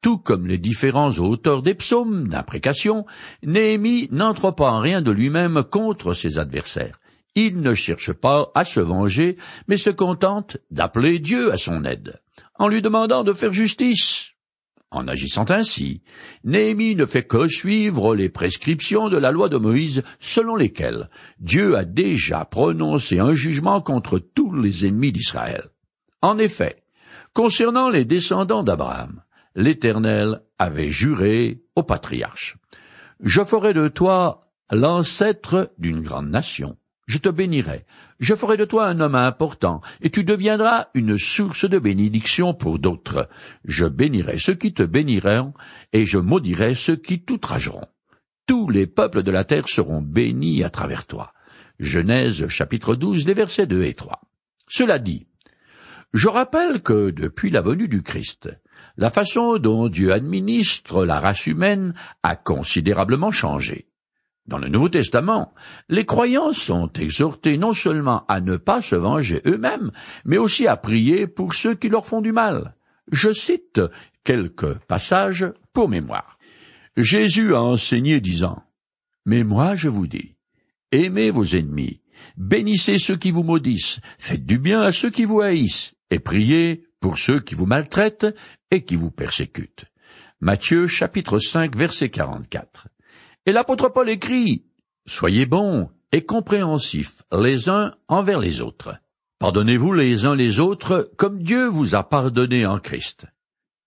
Tout 0.00 0.18
comme 0.18 0.46
les 0.46 0.58
différents 0.58 1.12
auteurs 1.18 1.62
des 1.62 1.74
psaumes 1.74 2.28
d'imprécation, 2.28 3.04
Néhémie 3.42 4.08
n'entre 4.12 4.52
pas 4.52 4.70
en 4.70 4.80
rien 4.80 5.02
de 5.02 5.10
lui-même 5.10 5.64
contre 5.64 6.14
ses 6.14 6.38
adversaires. 6.38 7.00
Il 7.34 7.60
ne 7.60 7.74
cherche 7.74 8.12
pas 8.12 8.50
à 8.54 8.64
se 8.64 8.80
venger, 8.80 9.36
mais 9.66 9.76
se 9.76 9.90
contente 9.90 10.56
d'appeler 10.70 11.18
Dieu 11.18 11.52
à 11.52 11.56
son 11.56 11.84
aide, 11.84 12.20
en 12.58 12.68
lui 12.68 12.80
demandant 12.80 13.22
de 13.24 13.32
faire 13.32 13.52
justice. 13.52 14.32
En 14.90 15.06
agissant 15.06 15.44
ainsi, 15.50 16.02
Néhémie 16.44 16.94
ne 16.94 17.04
fait 17.04 17.26
que 17.26 17.46
suivre 17.46 18.14
les 18.14 18.30
prescriptions 18.30 19.10
de 19.10 19.18
la 19.18 19.30
loi 19.30 19.50
de 19.50 19.58
Moïse 19.58 20.02
selon 20.18 20.56
lesquelles 20.56 21.10
Dieu 21.40 21.76
a 21.76 21.84
déjà 21.84 22.46
prononcé 22.46 23.18
un 23.18 23.34
jugement 23.34 23.82
contre 23.82 24.18
tous 24.18 24.54
les 24.54 24.86
ennemis 24.86 25.12
d'Israël. 25.12 25.68
En 26.22 26.38
effet, 26.38 26.82
concernant 27.34 27.90
les 27.90 28.06
descendants 28.06 28.62
d'Abraham, 28.62 29.22
l'Éternel 29.54 30.40
avait 30.58 30.90
juré 30.90 31.62
au 31.76 31.82
patriarche. 31.82 32.56
Je 33.20 33.44
ferai 33.44 33.74
de 33.74 33.88
toi 33.88 34.48
l'ancêtre 34.70 35.72
d'une 35.78 36.00
grande 36.00 36.30
nation. 36.30 36.78
Je 37.08 37.16
te 37.16 37.30
bénirai. 37.30 37.86
Je 38.20 38.34
ferai 38.34 38.58
de 38.58 38.66
toi 38.66 38.86
un 38.86 39.00
homme 39.00 39.14
important, 39.14 39.80
et 40.02 40.10
tu 40.10 40.24
deviendras 40.24 40.88
une 40.92 41.18
source 41.18 41.64
de 41.64 41.78
bénédiction 41.78 42.52
pour 42.52 42.78
d'autres. 42.78 43.30
Je 43.64 43.86
bénirai 43.86 44.38
ceux 44.38 44.54
qui 44.54 44.74
te 44.74 44.82
béniront, 44.82 45.54
et 45.94 46.04
je 46.04 46.18
maudirai 46.18 46.74
ceux 46.74 46.96
qui 46.96 47.24
t'outrageront. 47.24 47.88
Tous 48.46 48.68
les 48.68 48.86
peuples 48.86 49.22
de 49.22 49.30
la 49.30 49.44
terre 49.44 49.68
seront 49.68 50.02
bénis 50.02 50.62
à 50.62 50.68
travers 50.68 51.06
toi. 51.06 51.32
Genèse 51.80 52.46
chapitre 52.48 52.94
12, 52.94 53.26
les 53.26 53.34
versets 53.34 53.66
2 53.66 53.84
et 53.84 53.94
3. 53.94 54.20
Cela 54.68 54.98
dit, 54.98 55.26
je 56.12 56.28
rappelle 56.28 56.82
que 56.82 57.10
depuis 57.10 57.50
la 57.50 57.62
venue 57.62 57.88
du 57.88 58.02
Christ, 58.02 58.50
la 58.98 59.10
façon 59.10 59.56
dont 59.56 59.88
Dieu 59.88 60.12
administre 60.12 61.06
la 61.06 61.20
race 61.20 61.46
humaine 61.46 61.94
a 62.22 62.36
considérablement 62.36 63.30
changé. 63.30 63.87
Dans 64.48 64.56
le 64.56 64.68
Nouveau 64.68 64.88
Testament, 64.88 65.52
les 65.90 66.06
croyants 66.06 66.54
sont 66.54 66.90
exhortés 66.94 67.58
non 67.58 67.74
seulement 67.74 68.24
à 68.28 68.40
ne 68.40 68.56
pas 68.56 68.80
se 68.80 68.96
venger 68.96 69.42
eux-mêmes, 69.44 69.92
mais 70.24 70.38
aussi 70.38 70.66
à 70.66 70.78
prier 70.78 71.26
pour 71.26 71.52
ceux 71.52 71.74
qui 71.74 71.90
leur 71.90 72.06
font 72.06 72.22
du 72.22 72.32
mal. 72.32 72.74
Je 73.12 73.30
cite 73.30 73.82
quelques 74.24 74.78
passages 74.86 75.46
pour 75.74 75.90
mémoire. 75.90 76.38
Jésus 76.96 77.54
a 77.54 77.62
enseigné 77.62 78.22
disant, 78.22 78.62
Mais 79.26 79.44
moi 79.44 79.74
je 79.74 79.90
vous 79.90 80.06
dis, 80.06 80.36
aimez 80.92 81.30
vos 81.30 81.44
ennemis, 81.44 82.00
bénissez 82.38 82.98
ceux 82.98 83.16
qui 83.16 83.32
vous 83.32 83.44
maudissent, 83.44 84.00
faites 84.18 84.46
du 84.46 84.58
bien 84.58 84.80
à 84.80 84.92
ceux 84.92 85.10
qui 85.10 85.26
vous 85.26 85.42
haïssent, 85.42 85.94
et 86.10 86.20
priez 86.20 86.86
pour 87.00 87.18
ceux 87.18 87.40
qui 87.40 87.54
vous 87.54 87.66
maltraitent 87.66 88.34
et 88.70 88.82
qui 88.82 88.96
vous 88.96 89.10
persécutent. 89.10 89.84
Matthieu 90.40 90.86
chapitre 90.86 91.38
5 91.38 91.76
verset 91.76 92.08
44. 92.08 92.88
Et 93.46 93.52
l'apôtre 93.52 93.88
Paul 93.88 94.08
écrit, 94.08 94.64
Soyez 95.06 95.46
bons 95.46 95.90
et 96.12 96.24
compréhensifs 96.24 97.22
les 97.32 97.68
uns 97.68 97.94
envers 98.08 98.40
les 98.40 98.60
autres. 98.60 98.94
Pardonnez-vous 99.38 99.92
les 99.92 100.26
uns 100.26 100.34
les 100.34 100.60
autres 100.60 101.10
comme 101.16 101.42
Dieu 101.42 101.66
vous 101.66 101.94
a 101.94 102.02
pardonné 102.02 102.66
en 102.66 102.78
Christ. 102.78 103.26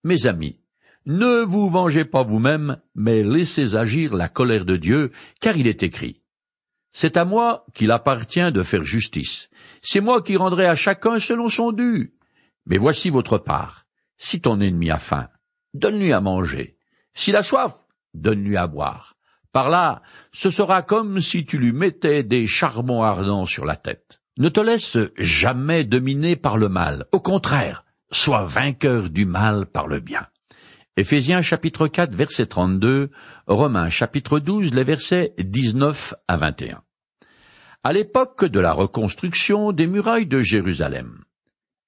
Mes 0.04 0.26
amis, 0.26 0.58
ne 1.04 1.42
vous 1.42 1.68
vengez 1.68 2.04
pas 2.04 2.22
vous-même, 2.22 2.80
mais 2.94 3.22
laissez 3.22 3.74
agir 3.74 4.14
la 4.14 4.28
colère 4.28 4.64
de 4.64 4.76
Dieu, 4.76 5.10
car 5.40 5.56
il 5.56 5.66
est 5.66 5.82
écrit. 5.82 6.22
C'est 6.92 7.16
à 7.16 7.24
moi 7.24 7.66
qu'il 7.74 7.90
appartient 7.90 8.52
de 8.52 8.62
faire 8.62 8.84
justice. 8.84 9.48
C'est 9.82 10.00
moi 10.00 10.22
qui 10.22 10.36
rendrai 10.36 10.66
à 10.66 10.74
chacun 10.74 11.18
selon 11.18 11.48
son 11.48 11.72
dû. 11.72 12.14
Mais 12.66 12.78
voici 12.78 13.10
votre 13.10 13.38
part. 13.38 13.86
Si 14.16 14.40
ton 14.40 14.60
ennemi 14.60 14.90
a 14.90 14.98
faim, 14.98 15.28
donne-lui 15.74 16.12
à 16.12 16.20
manger. 16.20 16.76
S'il 17.14 17.34
a 17.34 17.42
soif, 17.42 17.74
donne-lui 18.14 18.56
à 18.56 18.66
boire. 18.66 19.16
Par 19.52 19.68
là, 19.68 20.02
ce 20.32 20.50
sera 20.50 20.82
comme 20.82 21.20
si 21.20 21.44
tu 21.44 21.58
lui 21.58 21.72
mettais 21.72 22.22
des 22.22 22.46
charbons 22.46 23.02
ardents 23.02 23.46
sur 23.46 23.64
la 23.66 23.76
tête. 23.76 24.20
Ne 24.38 24.48
te 24.48 24.60
laisse 24.60 24.96
jamais 25.18 25.84
dominer 25.84 26.36
par 26.36 26.56
le 26.56 26.70
mal. 26.70 27.06
Au 27.12 27.20
contraire, 27.20 27.84
sois 28.10 28.44
vainqueur 28.44 29.10
du 29.10 29.26
mal 29.26 29.66
par 29.66 29.88
le 29.88 30.00
bien. 30.00 30.26
Éphésiens 30.96 31.42
chapitre 31.42 31.86
4 31.86 32.14
verset 32.14 32.46
32, 32.46 33.10
Romains 33.46 33.90
chapitre 33.90 34.38
12 34.38 34.74
les 34.74 34.84
versets 34.84 35.34
19 35.38 36.14
à 36.28 36.36
21. 36.38 36.82
À 37.84 37.92
l'époque 37.92 38.46
de 38.46 38.60
la 38.60 38.72
reconstruction 38.72 39.72
des 39.72 39.86
murailles 39.86 40.26
de 40.26 40.40
Jérusalem, 40.40 41.24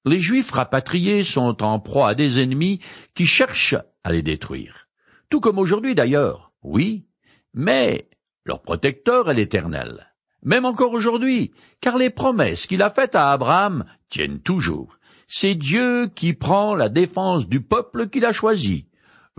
les 0.05 0.21
Juifs 0.21 0.51
rapatriés 0.51 1.23
sont 1.23 1.63
en 1.63 1.81
proie 1.81 2.11
à 2.11 2.15
des 2.15 2.43
ennemis 2.43 2.81
qui 3.15 3.27
cherchent 3.27 3.77
à 4.05 4.13
les 4.13 4.23
détruire. 4.23 4.89
Tout 5.31 5.41
comme 5.41 5.59
aujourd'hui 5.59 5.95
d'ailleurs, 5.95 6.53
oui, 6.63 7.07
mais 7.55 8.09
leur 8.45 8.61
protecteur 8.61 9.31
est 9.31 9.35
l'Éternel. 9.35 10.11
Même 10.43 10.67
encore 10.67 10.93
aujourd'hui, 10.93 11.53
car 11.81 11.97
les 11.97 12.11
promesses 12.11 12.67
qu'il 12.67 12.83
a 12.83 12.91
faites 12.91 13.15
à 13.15 13.31
Abraham 13.31 13.85
tiennent 14.11 14.41
toujours. 14.41 14.99
C'est 15.27 15.55
Dieu 15.55 16.09
qui 16.15 16.35
prend 16.35 16.75
la 16.75 16.91
défense 16.91 17.49
du 17.49 17.63
peuple 17.63 18.09
qu'il 18.09 18.27
a 18.27 18.33
choisi. 18.33 18.89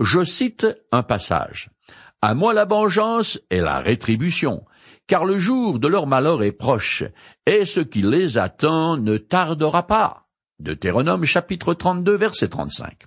Je 0.00 0.24
cite 0.24 0.66
un 0.90 1.04
passage. 1.04 1.70
À 2.20 2.34
moi 2.34 2.54
la 2.54 2.64
vengeance 2.64 3.40
et 3.50 3.60
la 3.60 3.78
rétribution, 3.78 4.64
car 5.06 5.24
le 5.24 5.38
jour 5.38 5.78
de 5.78 5.86
leur 5.86 6.06
malheur 6.06 6.42
est 6.42 6.52
proche, 6.52 7.04
et 7.46 7.64
ce 7.64 7.80
qui 7.80 8.02
les 8.02 8.36
attend 8.36 8.96
ne 8.96 9.16
tardera 9.16 9.86
pas. 9.86 10.26
Deutéronome 10.58 11.24
chapitre 11.24 11.74
32 11.74 12.16
verset 12.16 12.48
35. 12.48 13.04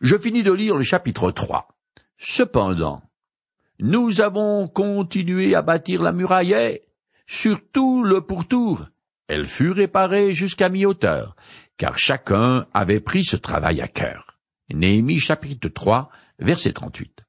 Je 0.00 0.18
finis 0.18 0.42
de 0.42 0.52
lire 0.52 0.76
le 0.76 0.82
chapitre 0.82 1.30
3. 1.30 1.68
Cependant, 2.18 3.02
nous 3.80 4.20
avons 4.20 4.68
continué 4.68 5.54
à 5.54 5.62
bâtir 5.62 6.02
la 6.02 6.12
muraille 6.12 6.52
et, 6.52 6.82
surtout 7.26 8.04
le 8.04 8.20
pourtour, 8.20 8.88
elle 9.26 9.46
fut 9.46 9.70
réparée 9.70 10.32
jusqu'à 10.32 10.68
mi-hauteur, 10.68 11.34
car 11.76 11.96
chacun 11.96 12.66
avait 12.74 13.00
pris 13.00 13.24
ce 13.24 13.36
travail 13.36 13.80
à 13.80 13.88
cœur. 13.88 14.38
Néhémie 14.72 15.18
chapitre 15.18 15.68
3, 15.68 16.10
verset 16.38 16.72
38. 16.72 17.24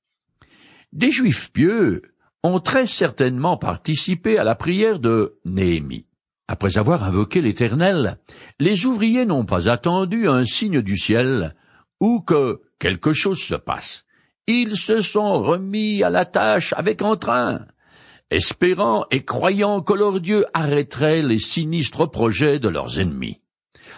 Des 0.93 1.11
Juifs 1.11 1.51
pieux 1.51 2.01
ont 2.43 2.59
très 2.59 2.85
certainement 2.85 3.57
participé 3.57 4.37
à 4.37 4.43
la 4.43 4.55
prière 4.55 4.99
de 4.99 5.39
Néhémie. 5.45 6.07
Après 6.47 6.77
avoir 6.77 7.03
invoqué 7.03 7.39
l'Éternel, 7.39 8.19
les 8.59 8.85
ouvriers 8.85 9.25
n'ont 9.25 9.45
pas 9.45 9.69
attendu 9.69 10.27
un 10.27 10.43
signe 10.43 10.81
du 10.81 10.97
ciel 10.97 11.55
ou 12.01 12.21
que 12.21 12.61
quelque 12.77 13.13
chose 13.13 13.39
se 13.39 13.55
passe. 13.55 14.05
Ils 14.47 14.75
se 14.75 15.01
sont 15.01 15.41
remis 15.41 16.03
à 16.03 16.09
la 16.09 16.25
tâche 16.25 16.73
avec 16.75 17.01
entrain, 17.01 17.65
espérant 18.29 19.05
et 19.11 19.23
croyant 19.23 19.81
que 19.81 19.93
leur 19.93 20.19
Dieu 20.19 20.45
arrêterait 20.53 21.21
les 21.21 21.39
sinistres 21.39 22.09
projets 22.09 22.59
de 22.59 22.69
leurs 22.69 22.99
ennemis. 22.99 23.39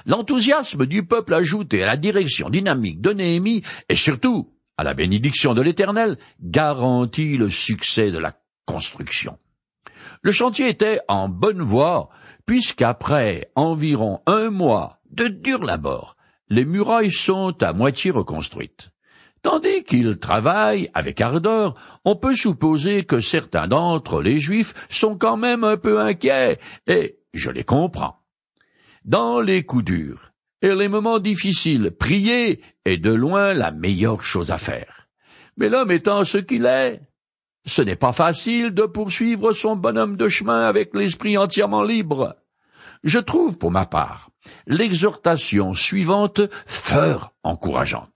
L'enthousiasme 0.06 0.86
du 0.86 1.06
peuple 1.06 1.34
ajouté 1.34 1.82
à 1.82 1.86
la 1.86 1.97
direction 1.97 2.49
dynamique 2.49 2.99
de 2.99 3.13
Néhémie 3.13 3.63
et 3.88 3.95
surtout 3.95 4.51
à 4.77 4.84
la 4.84 4.93
bénédiction 4.93 5.53
de 5.53 5.62
l'Éternel 5.62 6.17
garantit 6.41 7.38
le 7.38 7.49
succès 7.49 8.12
de 8.12 8.17
la 8.17 8.34
construction. 8.65 9.38
Le 10.21 10.32
chantier 10.32 10.69
était 10.69 10.99
en 11.08 11.29
bonne 11.29 11.62
voie, 11.62 12.10
puisqu'après 12.45 13.51
environ 13.56 14.21
un 14.25 14.49
mois 14.49 14.99
de 15.12 15.27
dur 15.27 15.63
labeur, 15.63 16.17
les 16.49 16.65
murailles 16.65 17.12
sont 17.12 17.56
à 17.62 17.73
moitié 17.73 18.12
reconstruites. 18.12 18.92
Tandis 19.43 19.84
qu'ils 19.84 20.19
travaillent 20.19 20.89
avec 20.93 21.19
ardeur, 21.19 21.75
on 22.06 22.15
peut 22.15 22.34
supposer 22.34 23.03
que 23.03 23.19
certains 23.19 23.67
d'entre 23.67 24.21
les 24.21 24.39
Juifs 24.39 24.73
sont 24.89 25.17
quand 25.17 25.36
même 25.36 25.65
un 25.65 25.75
peu 25.75 25.99
inquiets, 25.99 26.60
et 26.88 27.19
je 27.34 27.51
les 27.51 27.65
comprends. 27.65 28.19
Dans 29.03 29.41
les 29.41 29.63
coups 29.63 29.84
durs 29.84 30.32
et 30.62 30.73
les 30.73 30.88
moments 30.88 31.19
difficiles, 31.19 31.91
prier 31.91 32.62
est 32.86 32.97
de 32.97 33.12
loin 33.12 33.53
la 33.53 33.71
meilleure 33.71 34.23
chose 34.23 34.49
à 34.49 34.58
faire. 34.58 35.10
Mais 35.58 35.67
l'homme 35.67 35.91
étant 35.91 36.23
ce 36.23 36.38
qu'il 36.38 36.65
est, 36.65 37.01
ce 37.65 37.82
n'est 37.82 37.97
pas 37.97 38.13
facile 38.13 38.73
de 38.73 38.84
poursuivre 38.84 39.51
son 39.51 39.75
bonhomme 39.75 40.15
de 40.15 40.29
chemin 40.29 40.65
avec 40.67 40.95
l'esprit 40.95 41.38
entièrement 41.38 41.84
libre. 41.84 42.38
Je 43.03 43.19
trouve, 43.19 43.58
pour 43.58 43.71
ma 43.71 43.86
part, 43.86 44.29
l'exhortation 44.67 45.73
suivante 45.73 46.39
fort 46.65 47.34
encourageante. 47.43 48.12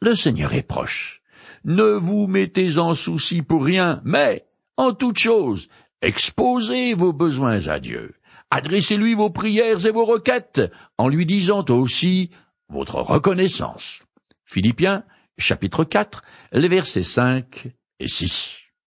Le 0.00 0.14
Seigneur 0.14 0.54
est 0.54 0.62
proche. 0.62 1.20
Ne 1.64 1.82
vous 1.82 2.26
mettez 2.26 2.78
en 2.78 2.94
souci 2.94 3.42
pour 3.42 3.64
rien, 3.64 4.00
mais, 4.04 4.46
en 4.78 4.94
toute 4.94 5.18
chose, 5.18 5.68
exposez 6.00 6.94
vos 6.94 7.12
besoins 7.12 7.68
à 7.68 7.80
Dieu. 7.80 8.14
Adressez-lui 8.50 9.14
vos 9.14 9.30
prières 9.30 9.84
et 9.84 9.90
vos 9.90 10.06
requêtes, 10.06 10.62
en 10.96 11.08
lui 11.08 11.26
disant 11.26 11.64
aussi 11.68 12.30
votre 12.68 12.96
reconnaissance. 12.96 14.04
Philippiens, 14.44 15.04
chapitre 15.38 15.84
4, 15.84 16.22
les 16.52 16.68
versets 16.68 17.02
5 17.02 17.68
et 18.00 18.08
6. 18.08 18.59